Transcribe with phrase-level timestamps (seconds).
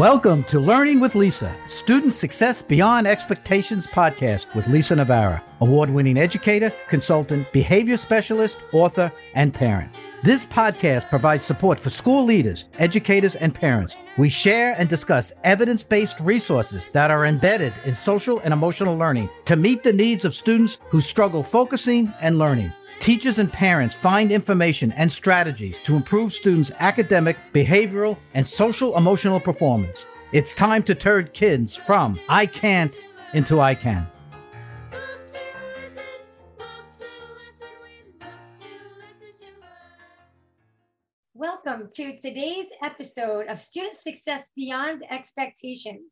[0.00, 6.16] Welcome to Learning with Lisa, Student Success Beyond Expectations podcast with Lisa Navarra, award winning
[6.16, 9.92] educator, consultant, behavior specialist, author, and parent.
[10.22, 13.94] This podcast provides support for school leaders, educators, and parents.
[14.16, 19.28] We share and discuss evidence based resources that are embedded in social and emotional learning
[19.44, 22.72] to meet the needs of students who struggle focusing and learning.
[23.00, 29.40] Teachers and parents find information and strategies to improve students' academic, behavioral, and social emotional
[29.40, 30.04] performance.
[30.32, 32.92] It's time to turn kids from I can't
[33.32, 34.06] into I can.
[41.32, 46.02] Welcome to today's episode of Student Success Beyond Expectations.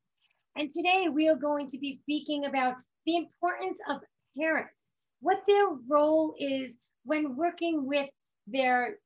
[0.56, 4.00] And today we are going to be speaking about the importance of
[4.38, 4.77] parents
[5.20, 8.08] what their role is when working with
[8.46, 8.98] their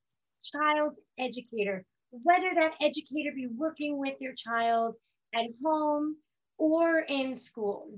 [0.42, 4.94] child's educator, whether that educator be working with your child
[5.34, 6.16] at home
[6.58, 7.88] or in school.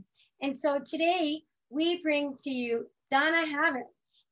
[0.41, 3.89] And so today we bring to you Donna Havern,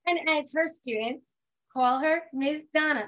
[0.06, 1.34] and as her students
[1.72, 2.62] call her Ms.
[2.74, 3.06] Donna.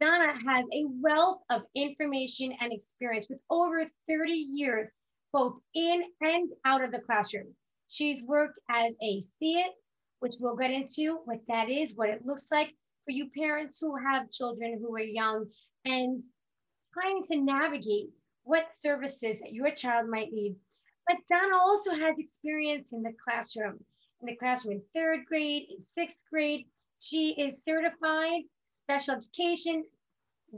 [0.00, 4.88] Donna has a wealth of information and experience with over 30 years,
[5.32, 7.54] both in and out of the classroom.
[7.88, 9.72] She's worked as a SEIT,
[10.20, 13.96] which we'll get into what that is, what it looks like for you parents who
[13.96, 15.46] have children who are young
[15.84, 16.22] and
[16.92, 18.10] trying to navigate
[18.44, 20.56] what services that your child might need.
[21.06, 23.82] But Donna also has experience in the classroom,
[24.20, 26.66] in the classroom in third grade, in sixth grade.
[26.98, 29.84] She is certified special education,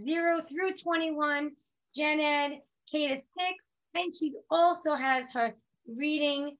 [0.04, 1.52] zero through 21,
[1.94, 2.60] gen ed,
[2.90, 5.54] K to six, and she also has her
[5.86, 6.56] reading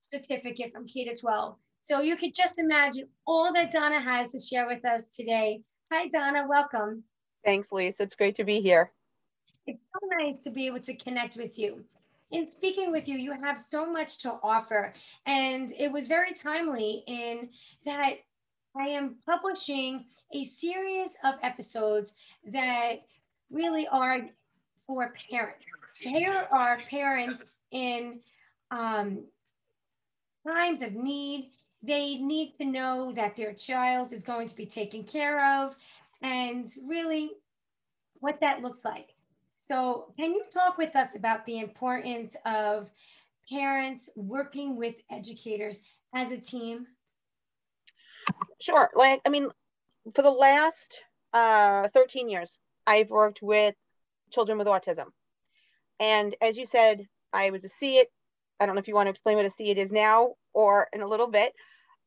[0.00, 1.56] certificate from K to 12.
[1.80, 5.62] So you could just imagine all that Donna has to share with us today.
[5.92, 7.02] Hi, Donna, welcome.
[7.44, 8.04] Thanks, Lisa.
[8.04, 8.92] It's great to be here.
[9.66, 11.84] It's so nice to be able to connect with you.
[12.30, 14.92] In speaking with you, you have so much to offer.
[15.26, 17.48] And it was very timely in
[17.84, 18.14] that
[18.76, 22.14] I am publishing a series of episodes
[22.52, 23.00] that
[23.50, 24.20] really are
[24.86, 25.64] for parents.
[25.98, 28.20] Here are parents in
[28.70, 29.24] um,
[30.46, 31.50] times of need
[31.82, 35.74] they need to know that their child is going to be taken care of
[36.22, 37.30] and really
[38.20, 39.14] what that looks like.
[39.56, 42.90] So, can you talk with us about the importance of
[43.48, 45.80] parents working with educators
[46.14, 46.86] as a team?
[48.60, 48.90] Sure.
[48.94, 49.48] Like, I mean,
[50.14, 50.98] for the last
[51.32, 52.50] uh, 13 years,
[52.86, 53.74] I've worked with
[54.32, 55.06] children with autism.
[55.98, 58.08] And as you said, I was a SEIT.
[58.58, 61.02] I don't know if you want to explain what a SEIT is now or in
[61.02, 61.52] a little bit.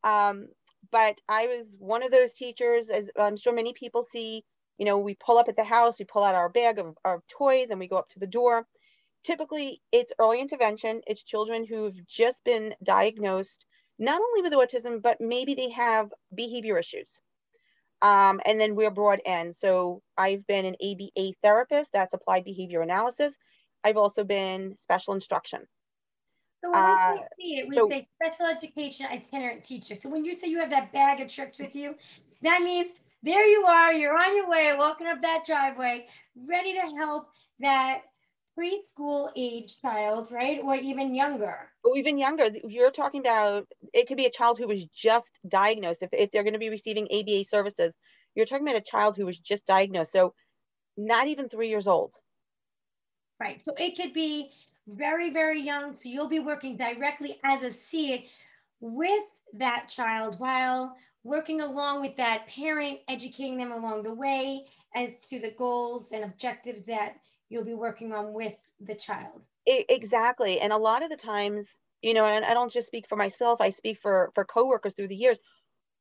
[0.03, 0.47] Um,
[0.91, 4.43] but I was one of those teachers, as I'm sure many people see,
[4.77, 7.21] you know, we pull up at the house, we pull out our bag of, of
[7.27, 8.65] toys and we go up to the door.
[9.23, 11.01] Typically, it's early intervention.
[11.07, 13.65] It's children who've just been diagnosed,
[13.97, 17.07] not only with autism, but maybe they have behavior issues.
[18.01, 19.53] Um, and then we're brought in.
[19.61, 23.33] So I've been an ABA therapist, that's applied behavior analysis.
[23.83, 25.61] I've also been special instruction.
[26.63, 29.95] So when uh, we SEIT, we so, say special education itinerant teacher.
[29.95, 31.95] So when you say you have that bag of tricks with you,
[32.41, 32.91] that means
[33.21, 36.07] there you are, you're on your way, walking up that driveway,
[36.47, 37.27] ready to help
[37.59, 38.03] that
[38.57, 40.61] preschool age child, right?
[40.63, 41.69] Or even younger.
[41.83, 42.49] Or even younger.
[42.65, 46.01] You're talking about it could be a child who was just diagnosed.
[46.01, 47.93] If, if they're going to be receiving ABA services,
[48.35, 50.13] you're talking about a child who was just diagnosed.
[50.13, 50.33] So
[50.95, 52.13] not even three years old.
[53.39, 53.63] Right.
[53.65, 54.51] So it could be
[54.87, 55.95] very, very young.
[55.95, 58.25] So you'll be working directly as a SEIT
[58.79, 59.23] with
[59.53, 65.39] that child while working along with that parent, educating them along the way as to
[65.39, 67.15] the goals and objectives that
[67.49, 69.45] you'll be working on with the child.
[69.65, 70.59] Exactly.
[70.59, 71.67] And a lot of the times,
[72.01, 75.07] you know, and I don't just speak for myself, I speak for for coworkers through
[75.07, 75.37] the years.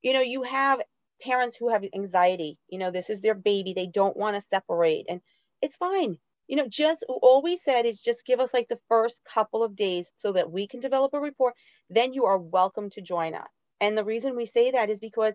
[0.03, 0.81] You know, you have
[1.23, 2.59] parents who have anxiety.
[2.69, 3.73] You know, this is their baby.
[3.73, 5.21] They don't want to separate and
[5.61, 6.19] it's fine
[6.49, 9.77] you know, just all we said is just give us like the first couple of
[9.77, 11.55] days so that we can develop a report.
[11.89, 13.49] Then you are welcome to join us.
[13.81, 15.35] And the reason we say that is because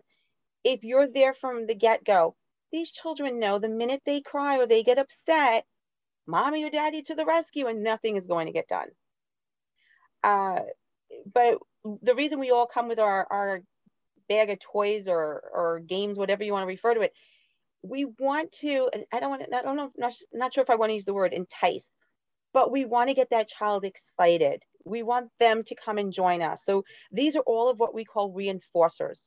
[0.64, 2.34] if you're there from the get go,
[2.72, 5.64] these children know the minute they cry or they get upset,
[6.26, 8.88] mommy or daddy to the rescue, and nothing is going to get done.
[10.22, 10.60] Uh,
[11.32, 11.58] but
[12.02, 13.60] the reason we all come with our, our
[14.28, 17.12] bag of toys or, or games, whatever you want to refer to it,
[17.82, 20.70] we want to, and I don't want to, I don't know, not, not sure if
[20.70, 21.86] I want to use the word entice,
[22.54, 24.62] but we want to get that child excited.
[24.84, 26.62] We want them to come and join us.
[26.66, 29.18] So these are all of what we call reinforcers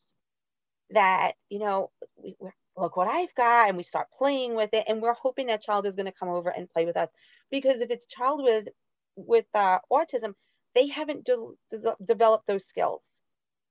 [0.92, 2.36] that, you know, we,
[2.78, 5.86] look what I've got, and we start playing with it, and we're hoping that child
[5.86, 7.10] is going to come over and play with us.
[7.52, 8.68] because if it's child with
[9.18, 10.34] with uh, autism,
[10.76, 13.04] they haven't de- de- developed those skills.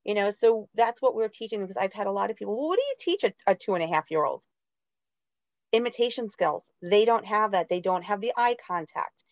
[0.05, 2.69] You know, so that's what we're teaching because I've had a lot of people, well,
[2.71, 4.43] what do you teach a, a two and a half year old?
[5.73, 6.65] Imitation skills.
[6.83, 7.69] They don't have that.
[7.69, 9.23] They don't have the eye contact.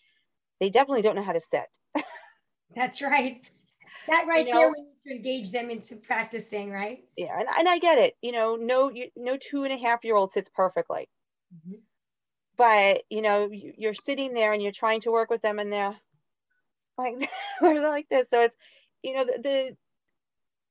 [0.60, 1.64] They definitely don't know how to sit.
[2.74, 3.40] That's right.
[4.08, 7.04] That right you know, there, we need to engage them into practicing, right?
[7.16, 8.16] Yeah, and, and I get it.
[8.22, 11.08] You know, no, you, no two and a half year old sits perfectly.
[11.54, 11.78] Mm-hmm.
[12.56, 15.70] But you know, you, you're sitting there and you're trying to work with them, and
[15.70, 15.96] they're
[16.96, 17.30] like,
[17.60, 18.26] they're like this.
[18.30, 18.56] So it's,
[19.02, 19.76] you know, the, the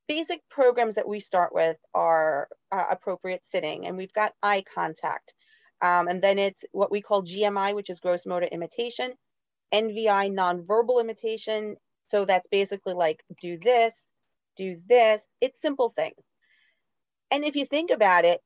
[0.08, 5.34] basic programs that we start with are uh, appropriate sitting, and we've got eye contact.
[5.82, 9.14] Um, and then it's what we call GMI, which is gross motor imitation,
[9.74, 11.76] NVI, nonverbal imitation.
[12.10, 13.94] So that's basically like do this,
[14.58, 15.22] do this.
[15.42, 16.24] It's simple things.
[17.30, 18.42] And if you think about it,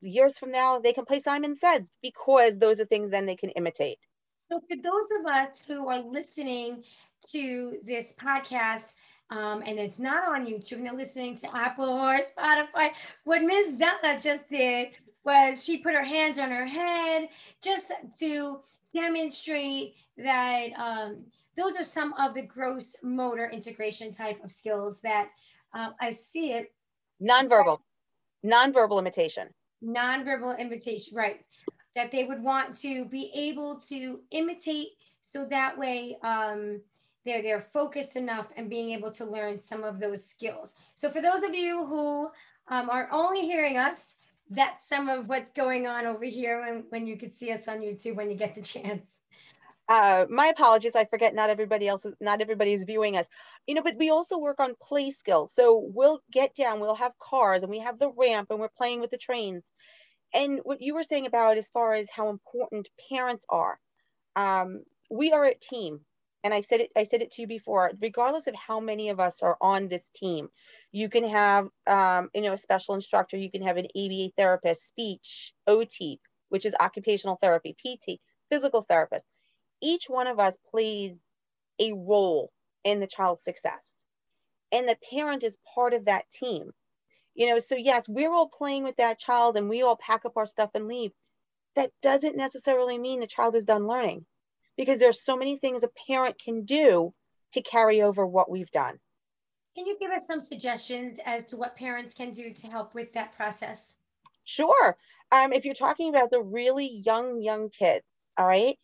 [0.00, 3.50] years from now, they can play Simon Says because those are things then they can
[3.50, 3.98] imitate.
[4.48, 6.84] So, for those of us who are listening
[7.30, 8.94] to this podcast,
[9.30, 12.90] um, and it's not on YouTube, and they're listening to Apple or Spotify,
[13.24, 13.74] what Ms.
[13.78, 14.88] Donna just did
[15.24, 17.28] was she put her hands on her head
[17.62, 17.90] just
[18.20, 18.60] to
[18.94, 21.24] demonstrate that um,
[21.56, 25.30] those are some of the gross motor integration type of skills that
[25.74, 26.72] uh, I see it.
[27.20, 27.78] Nonverbal,
[28.44, 29.48] nonverbal imitation.
[29.82, 31.40] Nonverbal imitation, right
[31.96, 34.88] that they would want to be able to imitate
[35.22, 36.80] so that way um,
[37.26, 40.74] they're they're focused enough and being able to learn some of those skills.
[40.94, 42.30] So for those of you who
[42.68, 44.16] um, are only hearing us
[44.50, 47.80] that's some of what's going on over here when, when you could see us on
[47.80, 49.08] youtube when you get the chance.
[49.88, 53.26] Uh, my apologies i forget not everybody else is not everybody is viewing us.
[53.66, 55.50] You know but we also work on play skills.
[55.54, 59.00] So we'll get down we'll have cars and we have the ramp and we're playing
[59.00, 59.62] with the trains.
[60.34, 63.78] And what you were saying about as far as how important parents are,
[64.34, 66.00] um, we are a team.
[66.46, 69.18] And I said it, I said it to you before, regardless of how many of
[69.18, 70.48] us are on this team,
[70.92, 74.86] you can have, um, you know, a special instructor, you can have an ABA therapist,
[74.86, 76.20] speech, OT,
[76.50, 79.24] which is occupational therapy, PT, physical therapist.
[79.82, 81.16] Each one of us plays
[81.80, 82.52] a role
[82.84, 83.82] in the child's success.
[84.70, 86.70] And the parent is part of that team
[87.34, 90.36] you know so yes we're all playing with that child and we all pack up
[90.36, 91.10] our stuff and leave
[91.74, 94.24] that doesn't necessarily mean the child is done learning
[94.76, 97.12] because there's so many things a parent can do
[97.52, 98.98] to carry over what we've done.
[99.74, 103.12] Can you give us some suggestions as to what parents can do to help with
[103.14, 103.94] that process?
[104.44, 104.96] Sure.
[105.32, 108.04] Um, if you're talking about the really young young kids
[108.38, 108.76] all right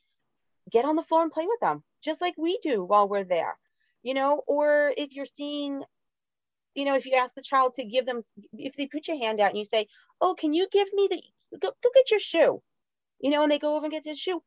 [0.72, 3.58] get on the floor and play with them just like we do while we're there
[4.02, 5.82] you know or if you're seeing
[6.74, 8.20] you know, if you ask the child to give them,
[8.54, 9.88] if they put your hand out and you say,
[10.20, 12.62] "Oh, can you give me the go, go get your shoe,"
[13.20, 14.42] you know, and they go over and get their shoe,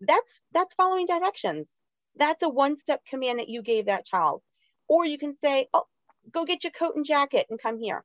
[0.00, 1.68] that's that's following directions.
[2.16, 4.42] That's a one-step command that you gave that child.
[4.88, 5.84] Or you can say, "Oh,
[6.32, 8.04] go get your coat and jacket and come here."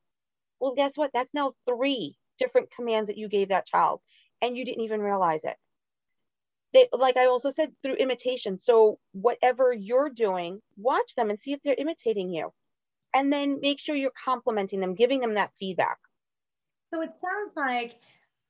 [0.59, 1.11] Well, guess what?
[1.13, 4.01] That's now three different commands that you gave that child,
[4.41, 5.57] and you didn't even realize it.
[6.73, 8.59] They, like I also said, through imitation.
[8.63, 12.53] So whatever you're doing, watch them and see if they're imitating you
[13.13, 15.97] and then make sure you're complimenting them, giving them that feedback.
[16.93, 17.99] So it sounds like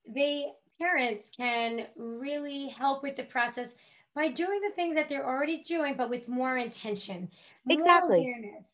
[0.08, 3.76] they parents can really help with the process
[4.16, 7.30] by doing the things that they're already doing, but with more intention,
[7.70, 8.10] exactly.
[8.10, 8.66] more awareness.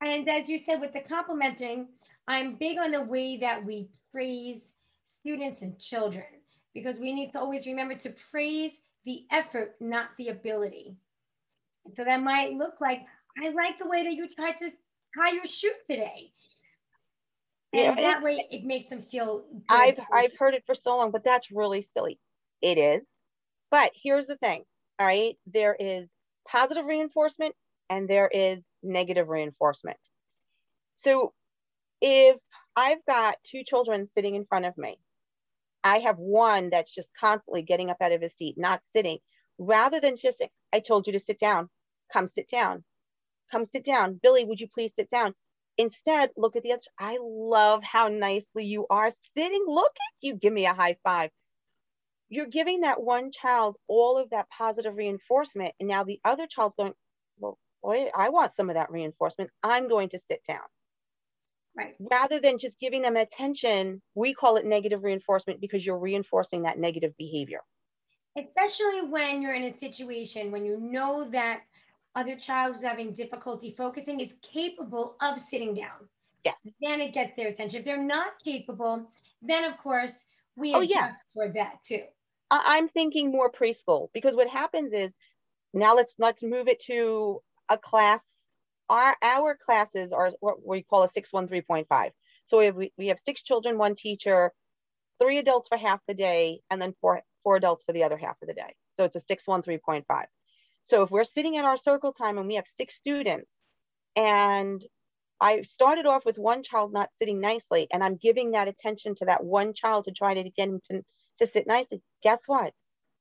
[0.00, 1.88] And as you said, with the complimenting,
[2.26, 4.72] I'm big on the way that we praise
[5.06, 6.24] students and children
[6.74, 10.96] because we need to always remember to praise the effort, not the ability.
[11.96, 13.00] So that might look like,
[13.42, 14.70] I like the way that you tried to
[15.16, 16.32] tie your shoe today.
[17.72, 21.10] And yeah, that way it makes them feel I've I've heard it for so long,
[21.10, 22.18] but that's really silly.
[22.62, 23.02] It is.
[23.70, 24.64] But here's the thing.
[24.98, 25.36] All right.
[25.46, 26.08] There is
[26.48, 27.54] positive reinforcement
[27.90, 29.98] and there is negative reinforcement.
[30.98, 31.34] So
[32.00, 32.36] if
[32.74, 34.98] I've got two children sitting in front of me,
[35.84, 39.18] I have one that's just constantly getting up out of his seat, not sitting,
[39.58, 41.68] rather than just, I told you to sit down,
[42.12, 42.84] come sit down
[43.50, 44.18] come sit down.
[44.22, 45.34] Billy, would you please sit down?
[45.78, 46.82] Instead, look at the other.
[46.98, 49.64] I love how nicely you are sitting.
[49.66, 50.34] Look at you.
[50.34, 51.30] Give me a high five.
[52.28, 55.74] You're giving that one child all of that positive reinforcement.
[55.78, 56.92] And now the other child's going,
[57.38, 59.50] well, boy, I want some of that reinforcement.
[59.62, 60.66] I'm going to sit down.
[61.76, 61.94] Right.
[62.00, 66.78] Rather than just giving them attention, we call it negative reinforcement because you're reinforcing that
[66.78, 67.60] negative behavior.
[68.36, 71.60] Especially when you're in a situation when you know that
[72.18, 75.98] other child who's having difficulty focusing is capable of sitting down.
[76.44, 76.56] Yes.
[76.80, 77.80] Then it gets their attention.
[77.80, 79.10] If they're not capable,
[79.42, 81.34] then of course we oh, adjust yeah.
[81.34, 82.04] for that too.
[82.50, 85.12] I'm thinking more preschool because what happens is
[85.74, 88.22] now let's let's move it to a class.
[88.88, 92.12] Our our classes are what we call a six one three point five.
[92.46, 94.52] So we have, we have six children, one teacher,
[95.20, 98.36] three adults for half the day, and then four four adults for the other half
[98.40, 98.74] of the day.
[98.96, 100.28] So it's a six one three point five.
[100.90, 103.52] So if we're sitting at our circle time and we have six students,
[104.16, 104.82] and
[105.40, 109.26] I started off with one child not sitting nicely, and I'm giving that attention to
[109.26, 111.02] that one child to try to get him to,
[111.40, 112.02] to sit nicely.
[112.22, 112.72] Guess what?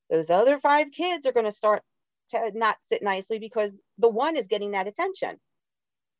[0.10, 1.84] Those other five kids are going to start
[2.32, 5.38] to not sit nicely because the one is getting that attention.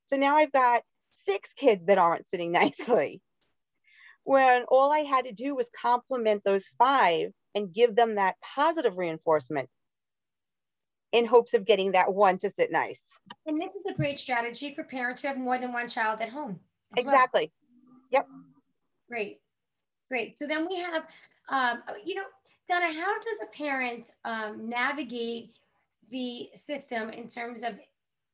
[0.10, 0.84] So now I've got
[1.26, 3.22] six kids that aren't sitting nicely.
[4.24, 8.98] When all I had to do was compliment those five and give them that positive
[8.98, 9.70] reinforcement
[11.12, 13.00] in hopes of getting that one to sit nice.
[13.46, 16.30] And this is a great strategy for parents who have more than one child at
[16.30, 16.60] home.
[16.96, 17.52] Exactly.
[18.12, 18.22] Well.
[18.22, 18.28] Yep.
[19.10, 19.40] Great.
[20.10, 20.38] Great.
[20.38, 21.04] So then we have,
[21.50, 22.24] um, you know,
[22.70, 25.52] Donna, how does a parent um, navigate
[26.10, 27.80] the system in terms of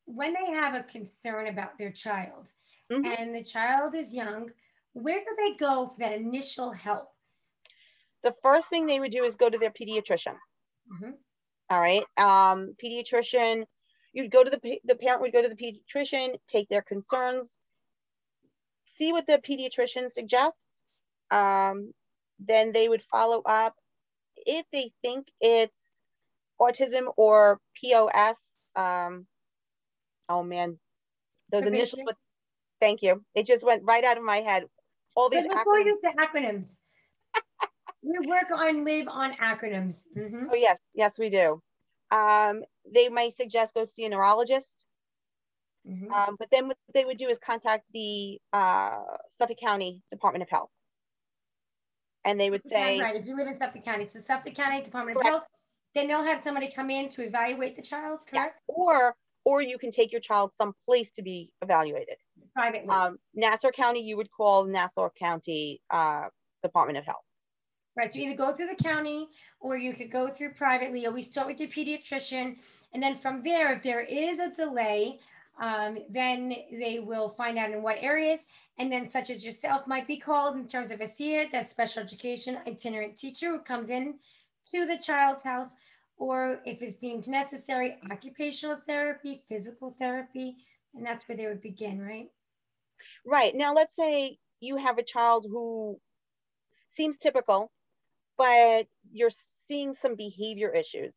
[0.06, 2.50] when they have a concern about their child
[2.92, 3.06] mm-hmm.
[3.06, 4.50] and the child is young,
[4.94, 7.10] where do they go for that initial help?
[8.24, 10.36] The first thing they would do is go to their pediatrician.
[10.92, 11.12] Mm-hmm.
[11.74, 12.04] All right.
[12.18, 13.64] Um, pediatrician
[14.14, 17.48] you'd go to the, the parent would go to the pediatrician, take their concerns,
[18.96, 20.60] see what the pediatrician suggests.
[21.32, 21.94] Um,
[22.40, 23.74] then they would follow up
[24.38, 25.74] if they think it's
[26.62, 28.38] autism or POS.
[28.76, 29.26] Um,
[30.30, 30.78] oh man,
[31.52, 32.04] those initials.
[32.80, 33.24] Thank you.
[33.34, 34.66] It just went right out of my head.
[35.16, 35.48] All these.
[35.48, 36.02] Before acronyms.
[36.04, 36.74] the acronyms.
[38.04, 40.04] We work on live on acronyms.
[40.18, 40.46] Mm-hmm.
[40.52, 41.62] Oh yes, yes we do.
[42.12, 44.72] Um, they might suggest go see a neurologist.
[45.88, 46.14] Mm-hmm.
[46.14, 50.50] Um, but then what they would do is contact the uh, Suffolk County Department of
[50.50, 50.70] Health.
[52.26, 55.18] And they would say, right, if you live in Suffolk County, so Suffolk County Department
[55.18, 55.28] correct.
[55.28, 55.48] of Health,
[55.94, 58.62] then they'll have somebody come in to evaluate the child, correct?
[58.70, 58.76] Yeah.
[58.76, 62.16] Or, or you can take your child someplace to be evaluated.
[62.56, 62.88] Privately.
[62.88, 66.28] Um, Nassau County, you would call Nassau County uh,
[66.64, 67.26] Department of Health.
[67.96, 68.12] Right.
[68.12, 71.06] So either go through the county or you could go through privately.
[71.06, 72.58] Always start with your pediatrician.
[72.94, 75.20] And then from there, if there is a delay,
[75.60, 78.48] um, then they will find out in what areas.
[78.80, 82.02] And then, such as yourself, might be called in terms of a TIA, that special
[82.02, 84.16] education itinerant teacher who comes in
[84.72, 85.76] to the child's house,
[86.18, 90.56] or if it's deemed necessary, occupational therapy, physical therapy.
[90.96, 92.32] And that's where they would begin, right?
[93.26, 93.56] Right.
[93.56, 96.00] Now, let's say you have a child who
[96.96, 97.72] seems typical
[98.38, 99.32] but you're
[99.68, 101.14] seeing some behavior issues.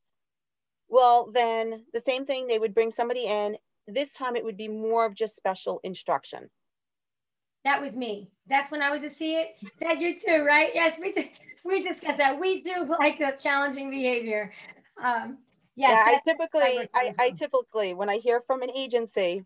[0.88, 3.56] Well, then the same thing, they would bring somebody in.
[3.88, 6.48] This time it would be more of just special instruction.
[7.64, 8.30] That was me.
[8.48, 9.56] That's when I was a SEIT.
[9.80, 10.70] That you too, right?
[10.72, 11.12] Yes, we
[11.64, 12.38] we discussed that.
[12.38, 14.52] We do like the challenging behavior.
[15.02, 15.38] Um,
[15.74, 19.42] yes, yeah, I typically, I, I typically, when I hear from an agency,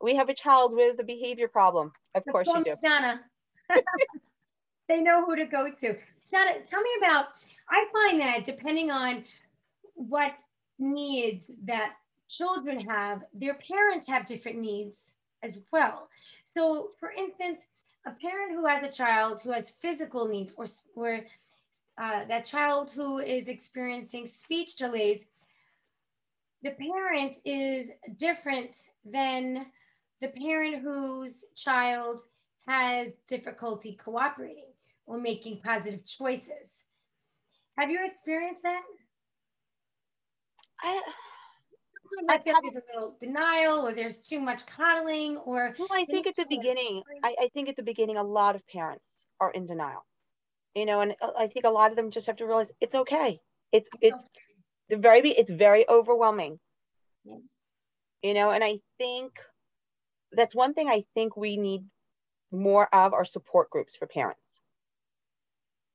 [0.00, 1.92] we have a child with a behavior problem.
[2.14, 2.74] Of the course you do.
[2.80, 3.20] Donna.
[4.88, 5.96] they know who to go to.
[6.30, 7.26] Donna, tell me about,
[7.70, 9.24] I find that depending on
[9.94, 10.32] what
[10.78, 11.94] needs that
[12.28, 16.08] children have, their parents have different needs as well.
[16.44, 17.60] So, for instance,
[18.06, 21.20] a parent who has a child who has physical needs or, or
[22.00, 25.24] uh, that child who is experiencing speech delays,
[26.62, 29.66] the parent is different than
[30.20, 32.20] the parent whose child
[32.66, 34.67] has difficulty cooperating
[35.08, 36.68] or making positive choices.
[37.76, 38.82] Have you experienced that?
[40.82, 41.00] I,
[42.28, 46.04] I feel like there's a little denial or there's too much coddling or well, I
[46.04, 49.04] think at the beginning, I, I think at the beginning a lot of parents
[49.40, 50.04] are in denial.
[50.74, 52.94] You know, and uh, I think a lot of them just have to realize it's
[52.94, 53.40] okay.
[53.72, 54.18] It's it's
[54.88, 56.60] the very it's very overwhelming.
[57.24, 57.36] Yeah.
[58.22, 59.32] You know, and I think
[60.32, 61.84] that's one thing I think we need
[62.52, 64.47] more of our support groups for parents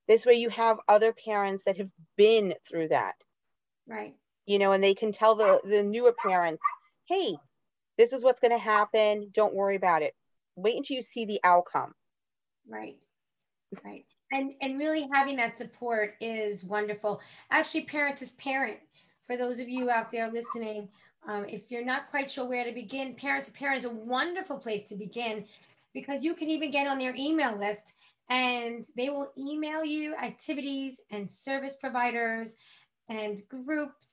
[0.08, 3.16] this way you have other parents that have been through that.
[3.88, 4.16] Right.
[4.46, 6.62] You know, and they can tell the, the newer parents,
[7.08, 7.36] hey,
[7.98, 9.32] this is what's going to happen.
[9.34, 10.14] Don't worry about it.
[10.56, 11.94] Wait until you see the outcome.
[12.68, 12.98] Right.
[13.84, 14.06] Right.
[14.32, 17.22] And, and really having that support is wonderful.
[17.52, 18.78] Actually, Parents is Parent.
[19.28, 20.90] For those of you out there listening,
[21.28, 24.58] um, if you're not quite sure where to begin, Parents to Parent is a wonderful
[24.58, 25.46] place to begin
[25.94, 27.96] because you can even get on their email list
[28.30, 32.56] and they will email you activities and service providers
[33.10, 34.08] and groups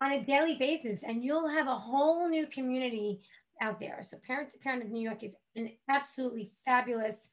[0.00, 3.20] on a daily basis and you'll have a whole new community
[3.60, 7.28] out there so parents parent of new york is an absolutely fabulous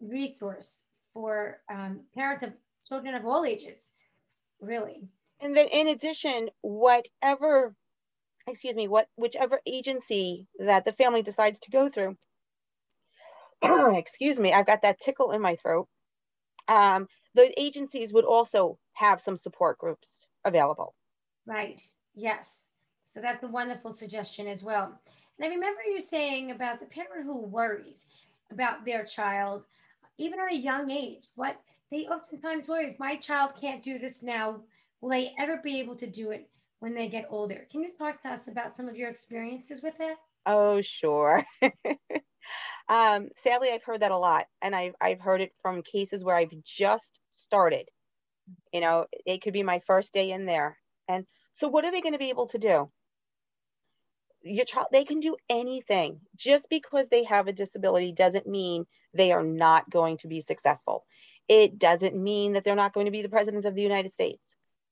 [0.00, 2.52] resource for um, parents of
[2.88, 3.92] children of all ages
[4.62, 5.02] really.
[5.40, 7.74] And then in addition, whatever,
[8.46, 12.16] excuse me, what whichever agency that the family decides to go through,
[13.96, 15.88] excuse me, I've got that tickle in my throat.
[16.68, 20.08] Um, the agencies would also have some support groups
[20.44, 20.94] available.
[21.46, 21.82] Right.
[22.14, 22.66] Yes.
[23.14, 24.98] So that's a wonderful suggestion as well.
[25.38, 28.06] And I remember you saying about the parent who worries
[28.50, 29.64] about their child,
[30.18, 31.56] even at a young age, what
[31.90, 34.60] they oftentimes worry if my child can't do this now,
[35.00, 36.48] will they ever be able to do it
[36.80, 37.66] when they get older?
[37.70, 40.16] Can you talk to us about some of your experiences with that?
[40.46, 41.44] Oh, sure.
[42.88, 46.36] um, sadly, I've heard that a lot, and I've, I've heard it from cases where
[46.36, 47.08] I've just
[47.44, 47.88] started.
[48.72, 50.78] You know, it could be my first day in there.
[51.08, 51.26] And
[51.58, 52.90] so, what are they going to be able to do?
[54.42, 56.20] Your child, they can do anything.
[56.36, 61.04] Just because they have a disability doesn't mean they are not going to be successful.
[61.48, 64.42] It doesn't mean that they're not going to be the president of the United States.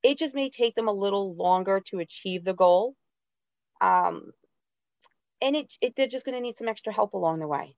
[0.03, 2.95] It just may take them a little longer to achieve the goal.
[3.81, 4.33] Um,
[5.43, 7.77] and it, it, they're just going to need some extra help along the way.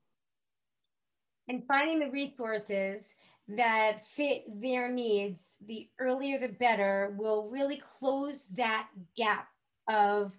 [1.49, 3.14] And finding the resources
[3.49, 9.49] that fit their needs, the earlier the better, will really close that gap
[9.88, 10.37] of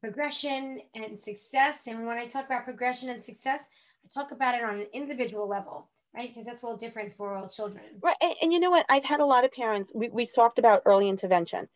[0.00, 1.86] progression and success.
[1.86, 3.68] And when I talk about progression and success,
[4.04, 6.28] I talk about it on an individual level right?
[6.28, 7.84] Because that's a little different for all children.
[8.02, 8.16] Right.
[8.20, 8.86] And, and, you know what?
[8.88, 11.68] I've had a lot of parents, we, we talked about early intervention.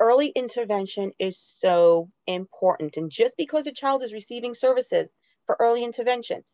[0.00, 2.96] Early intervention is so important.
[2.96, 5.08] And just because a child is receiving services
[5.46, 6.44] for early intervention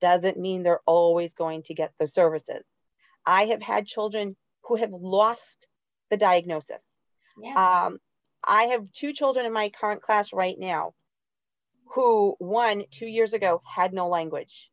[0.00, 2.64] doesn't mean they're always going to get the services.
[3.26, 5.66] I have had children who have lost
[6.10, 6.82] the diagnosis.
[7.40, 7.56] Yes.
[7.56, 7.98] Um,
[8.42, 10.94] I have two children in my current class right now
[11.94, 14.70] who, one, two years ago, had no language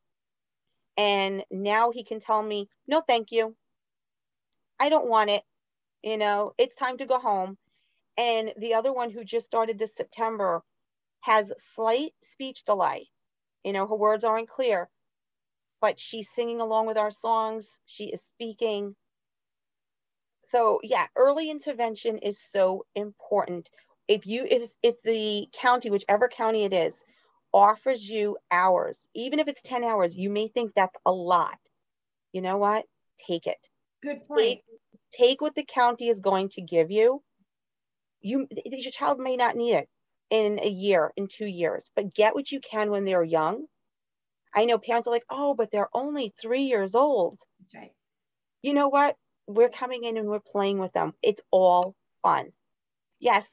[0.98, 3.56] and now he can tell me, no, thank you.
[4.80, 5.44] I don't want it.
[6.04, 7.58] You know, it's time to go home.
[8.18, 10.64] And the other one who just started this September
[11.22, 13.10] has slight speech delay.
[13.64, 14.90] You know, her words aren't clear,
[15.82, 17.68] but she's singing along with our songs.
[17.86, 18.96] She is speaking.
[20.52, 23.70] So yeah, early intervention is so important.
[24.08, 26.94] If you if if the county, whichever county it is,
[27.54, 31.58] offers you hours, even if it's 10 hours, you may think that's a lot.
[32.32, 32.86] You know what?
[33.28, 33.58] Take it.
[34.02, 34.40] Good point.
[34.40, 34.64] Take,
[35.18, 37.22] take what the county is going to give you.
[38.28, 39.90] You your child may not need it
[40.30, 43.66] in a year, in two years, but get what you can when they're young.
[44.54, 47.38] I know parents are like, oh, but they're only three years old.
[47.60, 47.92] That's right.
[48.62, 49.16] You know what?
[49.48, 51.14] We're coming in and we're playing with them.
[51.22, 52.52] It's all fun.
[53.20, 53.48] Yes,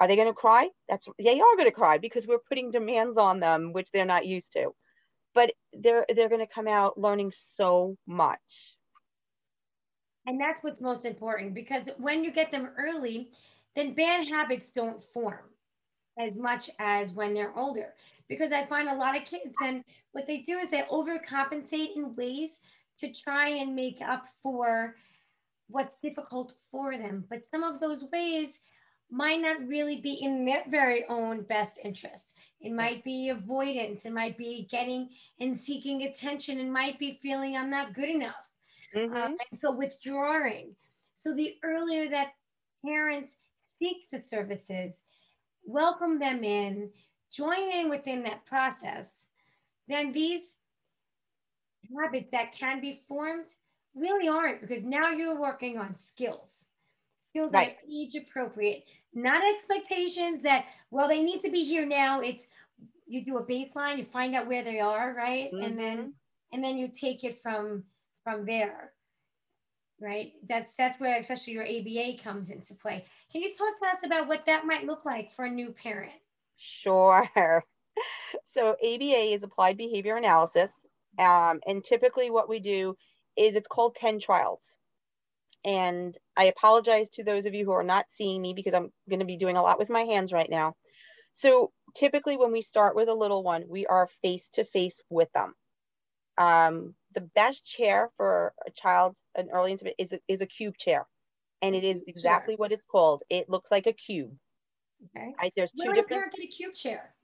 [0.00, 0.68] are they going to cry?
[0.88, 4.26] That's they are going to cry because we're putting demands on them which they're not
[4.26, 4.74] used to.
[5.34, 8.38] But they're they're going to come out learning so much.
[10.26, 13.30] And that's what's most important because when you get them early,
[13.78, 15.38] then bad habits don't form
[16.18, 17.94] as much as when they're older.
[18.28, 22.14] Because I find a lot of kids then what they do is they overcompensate in
[22.16, 22.60] ways
[22.98, 24.96] to try and make up for
[25.68, 27.24] what's difficult for them.
[27.30, 28.58] But some of those ways
[29.10, 32.34] might not really be in their very own best interest.
[32.60, 34.04] It might be avoidance.
[34.04, 35.10] It might be getting
[35.40, 36.58] and seeking attention.
[36.58, 38.34] It might be feeling I'm not good enough.
[38.94, 39.16] Mm-hmm.
[39.16, 40.74] Um, and so withdrawing.
[41.14, 42.32] So the earlier that
[42.84, 43.32] parents
[43.78, 44.92] seek the services,
[45.64, 46.90] welcome them in,
[47.32, 49.26] join in within that process,
[49.88, 50.42] then these
[51.96, 53.46] habits that can be formed
[53.94, 56.66] really aren't because now you're working on skills
[57.30, 57.78] skills right.
[57.78, 62.48] that are age appropriate not expectations that well they need to be here now it's
[63.06, 65.64] you do a baseline you find out where they are right mm-hmm.
[65.64, 66.12] and then
[66.52, 67.82] and then you take it from
[68.22, 68.92] from there
[70.00, 70.32] right?
[70.48, 73.04] That's that's where especially your aba comes into play.
[73.32, 76.12] Can you talk to us about what that might look like for a new parent?
[76.82, 77.28] Sure.
[78.44, 80.70] So aba is applied behavior analysis
[81.18, 82.96] um, and typically what we do
[83.36, 84.60] is it's called 10 trials.
[85.64, 89.20] And I apologize to those of you who are not seeing me because I'm going
[89.20, 90.74] to be doing a lot with my hands right now.
[91.40, 95.28] So typically when we start with a little one, we are face to face with
[95.32, 95.54] them.
[96.36, 100.76] Um, the best chair for a child, an early infant, is a, is a cube
[100.76, 101.06] chair.
[101.62, 103.22] And it is exactly what it's called.
[103.30, 104.30] It looks like a cube.
[105.16, 105.34] Okay.
[105.40, 106.22] Right, there's two Where different.
[106.22, 107.14] Where get a cube chair?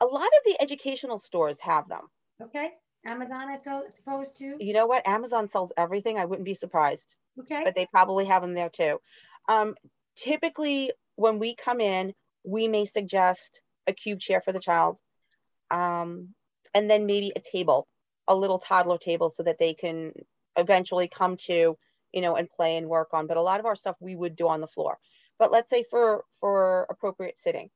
[0.00, 2.08] A lot of the educational stores have them.
[2.42, 2.70] Okay.
[3.06, 3.58] Amazon, I
[3.90, 4.56] suppose too.
[4.58, 5.06] You know what?
[5.06, 6.18] Amazon sells everything.
[6.18, 7.04] I wouldn't be surprised.
[7.38, 7.62] Okay.
[7.64, 8.98] But they probably have them there too.
[9.48, 9.74] Um,
[10.16, 14.96] typically, when we come in, we may suggest a cube chair for the child,
[15.70, 16.30] um,
[16.72, 17.86] and then maybe a table,
[18.26, 20.12] a little toddler table, so that they can
[20.56, 21.76] eventually come to,
[22.12, 23.26] you know, and play and work on.
[23.26, 24.98] But a lot of our stuff we would do on the floor.
[25.38, 27.70] But let's say for for appropriate sitting.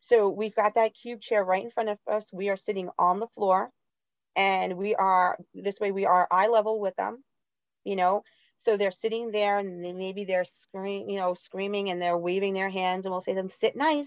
[0.00, 2.26] So we've got that cube chair right in front of us.
[2.32, 3.70] We are sitting on the floor
[4.36, 7.24] and we are this way we are eye level with them,
[7.84, 8.22] you know.
[8.64, 12.54] So they're sitting there and they, maybe they're screaming, you know, screaming and they're waving
[12.54, 14.06] their hands and we'll say to them, sit nice.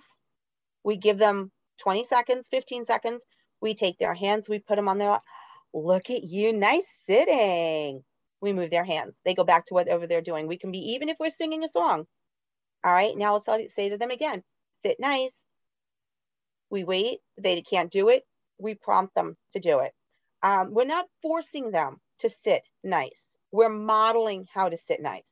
[0.83, 1.51] We give them
[1.81, 3.21] 20 seconds, 15 seconds.
[3.61, 5.23] We take their hands, we put them on their lap.
[5.73, 8.03] Look at you, nice sitting.
[8.41, 9.15] We move their hands.
[9.23, 10.47] They go back to whatever they're doing.
[10.47, 12.05] We can be even if we're singing a song.
[12.83, 14.43] All right, now let's say to them again,
[14.83, 15.31] sit nice.
[16.69, 18.23] We wait, they can't do it.
[18.57, 19.93] We prompt them to do it.
[20.41, 23.11] Um, we're not forcing them to sit nice.
[23.51, 25.23] We're modeling how to sit nice.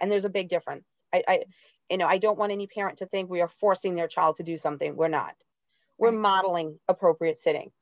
[0.00, 0.88] And there's a big difference.
[1.12, 1.44] I, I
[1.88, 4.42] you know, I don't want any parent to think we are forcing their child to
[4.42, 4.94] do something.
[4.94, 5.34] We're not.
[5.98, 7.72] We're modeling appropriate sitting.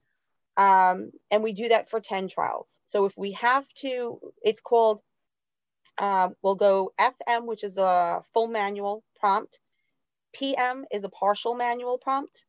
[0.58, 2.66] Um, and we do that for 10 trials.
[2.90, 5.00] So if we have to, it's called,
[5.98, 9.58] uh, we'll go FM, which is a full manual prompt.
[10.34, 12.42] PM is a partial manual prompt.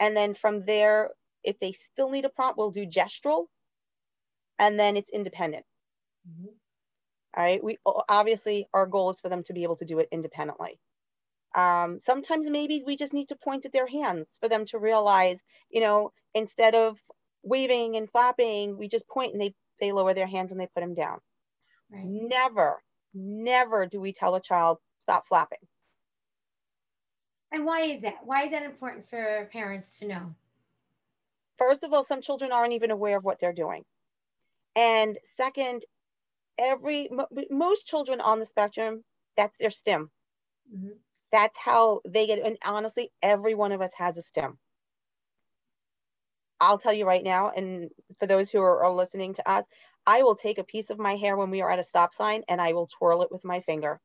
[0.00, 1.10] And then from there,
[1.44, 3.46] if they still need a prompt, we'll do gestural.
[4.58, 5.64] And then it's independent.
[6.28, 6.46] Mm-hmm.
[7.36, 7.62] All right.
[7.62, 10.78] We obviously, our goal is for them to be able to do it independently.
[11.54, 15.38] Um, sometimes maybe we just need to point at their hands for them to realize,
[15.70, 16.98] you know, instead of
[17.42, 20.80] waving and flapping, we just point and they, they lower their hands and they put
[20.80, 21.18] them down.
[21.90, 22.04] Right.
[22.04, 22.82] Never,
[23.14, 25.58] never do we tell a child, stop flapping.
[27.52, 28.24] And why is that?
[28.24, 30.34] Why is that important for parents to know?
[31.58, 33.84] First of all, some children aren't even aware of what they're doing.
[34.74, 35.84] And second,
[36.58, 37.10] every
[37.50, 39.04] most children on the spectrum,
[39.36, 40.10] that's their stim.
[40.74, 40.88] Mm-hmm.
[41.30, 42.38] That's how they get.
[42.38, 44.58] And honestly, every one of us has a stim.
[46.62, 49.64] I'll tell you right now, and for those who are, are listening to us,
[50.06, 52.44] I will take a piece of my hair when we are at a stop sign
[52.48, 54.00] and I will twirl it with my finger.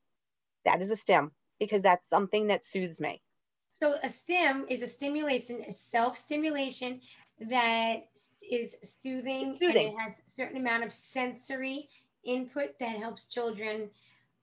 [0.64, 3.22] That is a stim because that's something that soothes me.
[3.70, 7.00] So a stim is a stimulation, a self-stimulation
[7.48, 8.08] that
[8.42, 11.88] is soothing, soothing, and it has a certain amount of sensory
[12.24, 13.88] input that helps children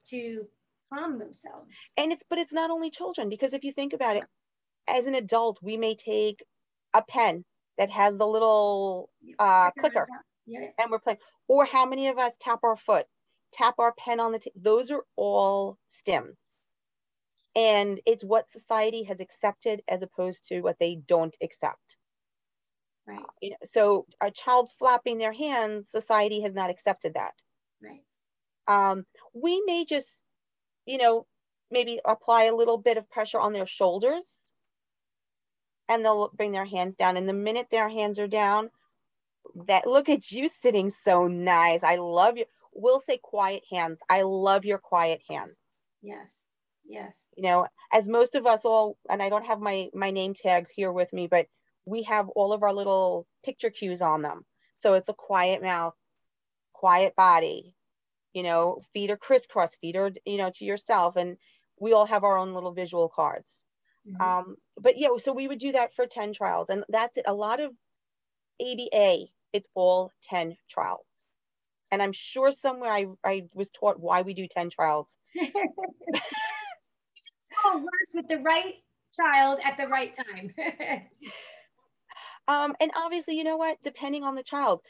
[0.08, 0.46] to
[0.90, 1.76] calm themselves.
[1.98, 4.24] And it's but it's not only children because if you think about it,
[4.88, 6.42] as an adult, we may take
[6.94, 7.44] a pen
[7.78, 10.06] that has the little uh, clicker,
[10.46, 10.60] yeah.
[10.78, 11.18] and we're playing.
[11.48, 13.06] Or how many of us tap our foot,
[13.54, 14.38] tap our pen on the?
[14.38, 16.36] T- those are all stims
[17.56, 21.96] and it's what society has accepted as opposed to what they don't accept
[23.08, 27.32] right you know, so a child flapping their hands society has not accepted that
[27.82, 28.02] right
[28.68, 30.08] um, we may just
[30.84, 31.26] you know
[31.70, 34.24] maybe apply a little bit of pressure on their shoulders
[35.88, 38.70] and they'll bring their hands down and the minute their hands are down
[39.66, 44.22] that look at you sitting so nice i love you we'll say quiet hands i
[44.22, 45.56] love your quiet hands
[46.02, 46.30] yes
[46.88, 47.18] Yes.
[47.36, 50.66] You know, as most of us all, and I don't have my my name tag
[50.74, 51.46] here with me, but
[51.84, 54.44] we have all of our little picture cues on them.
[54.82, 55.94] So it's a quiet mouth,
[56.72, 57.74] quiet body,
[58.32, 61.16] you know, feet are crisscross, feet are, you know, to yourself.
[61.16, 61.36] And
[61.78, 63.46] we all have our own little visual cards.
[64.08, 64.22] Mm-hmm.
[64.22, 66.68] Um, but yeah, so we would do that for 10 trials.
[66.68, 67.24] And that's it.
[67.26, 67.72] A lot of
[68.60, 71.06] ABA, it's all 10 trials.
[71.90, 75.06] And I'm sure somewhere I, I was taught why we do 10 trials.
[77.74, 78.74] work with the right
[79.14, 80.54] child at the right time.
[82.48, 83.78] um, and obviously, you know what?
[83.84, 84.80] Depending on the child,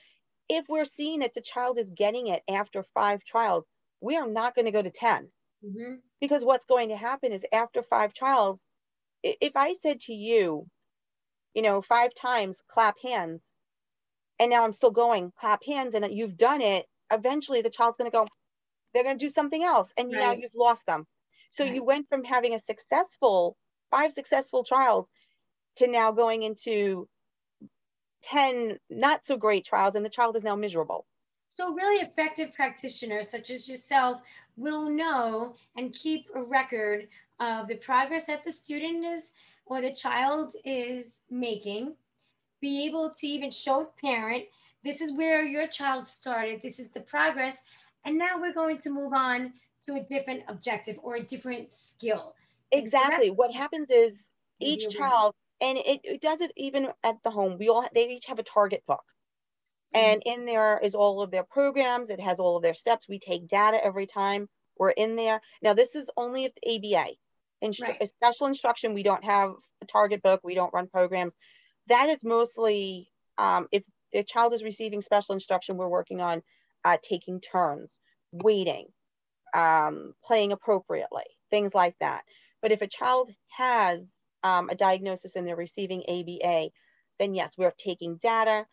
[0.49, 3.65] if we're seeing that the child is getting it after five trials,
[4.01, 5.29] we are not going to go to 10.
[5.65, 5.95] Mm-hmm.
[6.21, 8.59] Because what's going to happen is after five trials,
[9.41, 10.67] if I said to you,
[11.55, 13.41] you know, five times, clap hands,
[14.39, 18.11] and now I'm still going, clap hands, and you've done it, eventually the child's going
[18.11, 18.27] to go,
[18.93, 19.91] they're going to do something else.
[19.97, 20.21] And right.
[20.21, 21.07] now you've lost them.
[21.53, 21.75] So right.
[21.75, 23.57] you went from having a successful,
[23.91, 25.07] five successful trials
[25.77, 27.09] to now going into
[28.25, 31.07] 10 not so great trials, and the child is now miserable.
[31.49, 34.21] So, really effective practitioners such as yourself
[34.57, 37.09] will know and keep a record
[37.41, 39.33] of the progress that the student is
[39.67, 41.95] or the child is making,
[42.61, 44.45] be able to even show the parent
[44.87, 47.65] this is where your child started, this is the progress,
[48.05, 52.35] and now we're going to move on to a different objective or a different skill.
[52.71, 53.29] Exactly.
[53.29, 54.13] So what happens is
[54.61, 57.59] each child, and it, it does it even at the home.
[57.59, 59.03] We all they each have a target book,
[59.93, 60.05] mm-hmm.
[60.05, 62.09] and in there is all of their programs.
[62.09, 63.09] It has all of their steps.
[63.09, 65.41] We take data every time we're in there.
[65.63, 67.07] Now this is only at the ABA.
[67.63, 68.11] In right.
[68.17, 70.41] special instruction, we don't have a target book.
[70.45, 71.33] We don't run programs.
[71.89, 76.43] That is mostly um, if the child is receiving special instruction, we're working on
[76.85, 77.91] uh, taking turns,
[78.33, 78.87] waiting,
[79.55, 82.23] um, playing appropriately, things like that.
[82.63, 84.01] But if a child has
[84.43, 86.71] um, a diagnosis and they're receiving ABA,
[87.19, 88.67] then yes, we're taking data.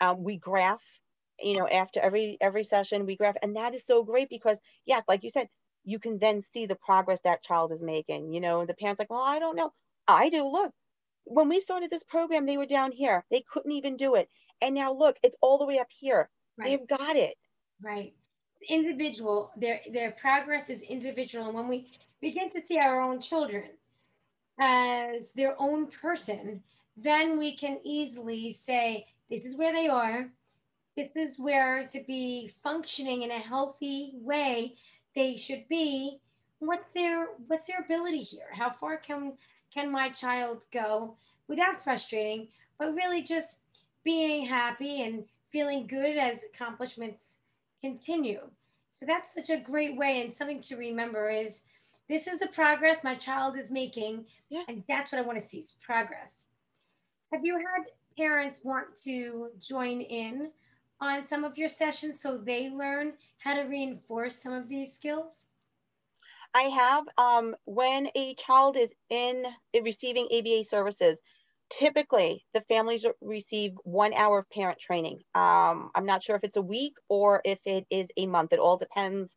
[0.00, 0.82] Um, we graph,
[1.40, 5.02] you know, after every every session we graph, and that is so great because yes,
[5.08, 5.48] like you said,
[5.88, 8.32] you can then see the progress that child is making.
[8.32, 9.72] You know, the parents like, well, I don't know.
[10.06, 10.46] I do.
[10.46, 10.72] Look,
[11.24, 13.24] when we started this program, they were down here.
[13.30, 14.28] They couldn't even do it,
[14.60, 16.28] and now look, it's all the way up here.
[16.58, 16.78] Right.
[16.78, 17.36] They've got it.
[17.82, 18.12] Right.
[18.68, 19.50] Individual.
[19.56, 23.70] Their their progress is individual, and when we begin to see our own children
[24.60, 26.62] as their own person,
[26.96, 30.28] then we can easily say, this is where they are.
[30.96, 34.74] This is where to be functioning in a healthy way
[35.18, 36.20] they should be.
[36.60, 38.48] What's their what's their ability here?
[38.52, 39.32] How far can
[39.74, 41.16] can my child go
[41.48, 43.60] without frustrating, but really just
[44.04, 47.38] being happy and feeling good as accomplishments
[47.80, 48.40] continue.
[48.92, 51.62] So that's such a great way and something to remember is
[52.08, 54.24] this is the progress my child is making.
[54.50, 54.62] Yeah.
[54.68, 56.46] And that's what I want to see is progress.
[57.32, 60.50] Have you had parents want to join in
[61.00, 65.46] on some of your sessions so they learn how to reinforce some of these skills?
[66.54, 67.04] I have.
[67.18, 69.44] Um, when a child is in
[69.82, 71.18] receiving ABA services,
[71.70, 75.20] typically the families receive one hour of parent training.
[75.34, 78.52] Um, I'm not sure if it's a week or if it is a month.
[78.52, 79.30] It all depends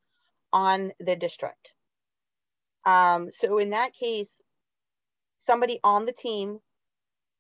[0.54, 1.74] on the district.
[2.86, 4.30] Um, so in that case,
[5.46, 6.60] somebody on the team